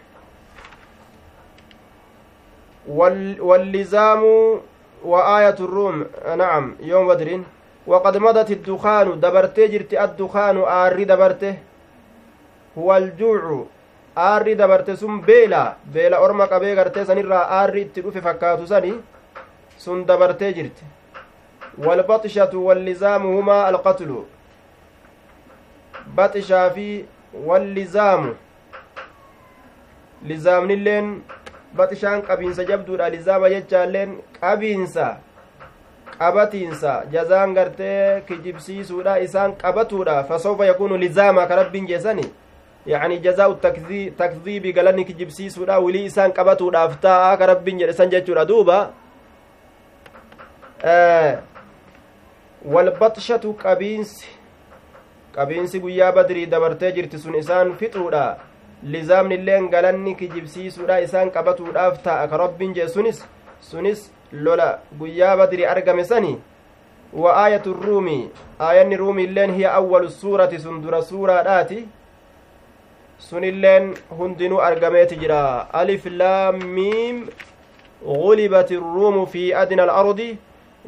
wallizaamu 3.40 4.60
wa 5.04 5.24
aayatu 5.36 5.66
ruum 5.66 6.04
nacam 6.36 6.74
yooma 6.80 7.08
badriin 7.14 7.44
وقد 7.86 8.16
مضت 8.16 8.50
الدخان 8.50 9.20
دبرتي 9.20 9.66
جرت 9.68 9.94
الدخان 9.94 10.56
آري 10.58 11.04
دبرته 11.04 11.54
هو 12.78 12.96
الجوع 12.96 13.66
آري 14.18 14.54
دبرته 14.54 14.94
سن 14.94 15.20
بيلا. 15.20 15.76
بيلا 15.86 16.16
أورما 16.16 16.44
قبي 16.44 16.74
غرتي 16.74 17.04
سنرا 17.04 17.64
آري 17.64 17.84
تلوف 17.84 18.18
فكاتو 18.18 18.66
سني 18.66 18.94
سن 19.78 20.04
دبرتي 20.04 20.52
جرت 20.52 20.78
والبطشة 21.78 22.56
واللزام 22.56 23.22
هما 23.26 23.68
القتل. 23.68 24.22
بطشا 26.06 26.68
في 26.68 27.04
واللزام. 27.34 28.34
لزام 30.22 30.70
اللين 30.70 31.22
بطشان 31.74 32.20
قبينسا 32.20 32.62
جبدو 32.62 32.96
لزام 32.96 33.44
يجالين 33.44 34.18
قبينسا. 34.42 35.31
Qabatiinsa 36.22 36.94
jazaan 37.12 37.54
gartee 37.58 38.20
kijibsiisuudha 38.28 39.18
isaan 39.26 39.54
qabatuudha 39.62 40.16
fasawfa 40.30 40.66
yakuunu 40.70 40.96
lizaama 41.04 41.46
ka 41.50 41.56
rabbiin 41.60 41.86
jeesani 41.92 42.26
yacni 42.86 43.18
jazaa'u 43.24 43.54
takdiibi 44.20 44.72
galanni 44.72 45.04
kijibsiisuudha 45.08 45.78
wilii 45.86 46.04
isaan 46.10 46.32
qabatuudhaaf 46.38 46.94
taa'a 47.06 47.36
ka 47.42 47.46
rabbiin 47.52 47.78
jedhe 47.82 47.96
san 48.02 48.10
jechuudha 48.14 48.44
duuba 48.52 48.78
walbaxshatu 52.74 53.52
qabiinsi 53.64 54.26
qabiinsi 55.36 55.80
guyyaa 55.84 56.12
badrii 56.12 56.46
dabartee 56.46 56.92
jirti 56.96 57.18
sun 57.18 57.34
isaan 57.42 57.76
fixuudha 57.82 58.24
lizaamni 58.94 59.34
illeen 59.34 59.68
galanni 59.76 60.14
kijibsiisuudha 60.22 61.00
isaan 61.06 61.30
qabatuudhaaf 61.36 62.02
taa'a 62.08 62.28
ka 62.28 62.36
rabbiin 62.46 62.74
jedhe 62.74 62.88
sunis 62.96 63.24
sunis 63.70 64.10
lola 64.32 64.78
guyyaa 64.98 65.36
badri 65.36 65.66
argame 65.66 66.04
sani 66.04 66.38
wa 67.12 67.36
aayatu 67.44 67.72
ruumi 67.72 68.30
aayanni 68.60 68.96
ruumi 68.96 69.24
illeen 69.24 69.54
hiya 69.54 69.74
awwalu 69.74 70.10
suurati 70.10 70.58
sun 70.58 70.82
dura 70.82 71.02
suuraadhaati 71.02 71.88
sun 73.18 73.44
illeen 73.44 73.94
hundinuu 74.18 74.60
argameeti 74.60 75.16
jira 75.16 75.68
alif 75.72 76.06
laamiim 76.06 77.26
غلبت 78.06 78.72
الروم 78.72 79.26
في 79.26 79.62
أدنى 79.62 79.84
الأرض 79.84 80.36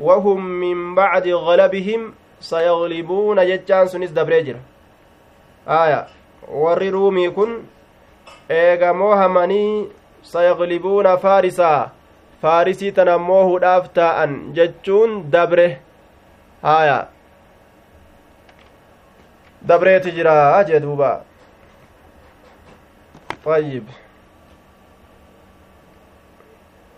وهم 0.01 0.47
من 0.47 0.95
بعد 0.95 1.29
غلبهم 1.29 2.15
سيغلبون 2.41 3.47
جتان 3.47 3.87
سنس 3.87 4.11
دبريجر 4.11 4.57
آية 5.69 6.07
warri 6.49 6.91
ruumii 6.91 7.31
kun 7.31 7.65
eegamoo 8.49 9.15
hamanii 9.15 9.87
sayaglibuuna 10.23 11.17
faarisaa 11.17 11.91
faarisii 12.43 12.93
tana 12.93 13.19
moohuudhaaf 13.19 13.93
taa'an 13.99 14.33
jechuun 14.57 15.31
dabre 15.31 15.67
haya 16.63 16.99
dabreeti 19.69 20.13
jira 20.19 20.65
jee 20.65 20.81
duuba 20.81 21.13
طيب 23.45 23.85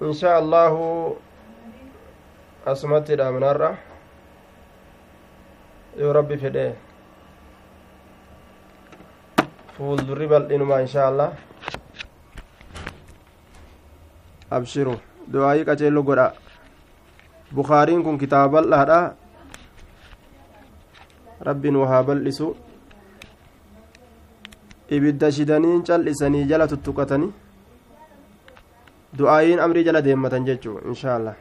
إن 0.03 0.13
شاء 0.15 0.39
الله 0.39 0.73
أسمت 2.67 3.11
الأمنارة 3.11 3.71
يا 5.99 6.13
ربي 6.13 6.37
في 6.39 6.49
ده 6.55 6.75
فول 9.79 10.07
دربل 10.07 10.53
إنما 10.55 10.81
إن 10.81 10.87
شاء 10.87 11.11
الله 11.11 11.35
أبشروا 14.53 14.99
du'aayii 15.33 15.65
qaceello 15.69 16.03
godha 16.09 16.27
bukaariin 17.57 18.03
kun 18.03 18.19
kitaaba 18.19 18.53
bal'aadha 18.55 19.01
rabbiin 21.49 21.77
wahaa 21.83 22.03
bal'isu 22.09 22.49
ibidda 24.97 25.33
shidanii 25.39 25.83
cal'isanii 25.89 26.45
jala 26.51 26.69
tuttuqatanii 26.73 27.33
du'aayiin 29.19 29.65
amrii 29.67 29.85
jala 29.89 30.05
deemmatan 30.05 30.47
jechuu 30.49 30.79
inshaa 30.91 31.17
allah 31.19 31.37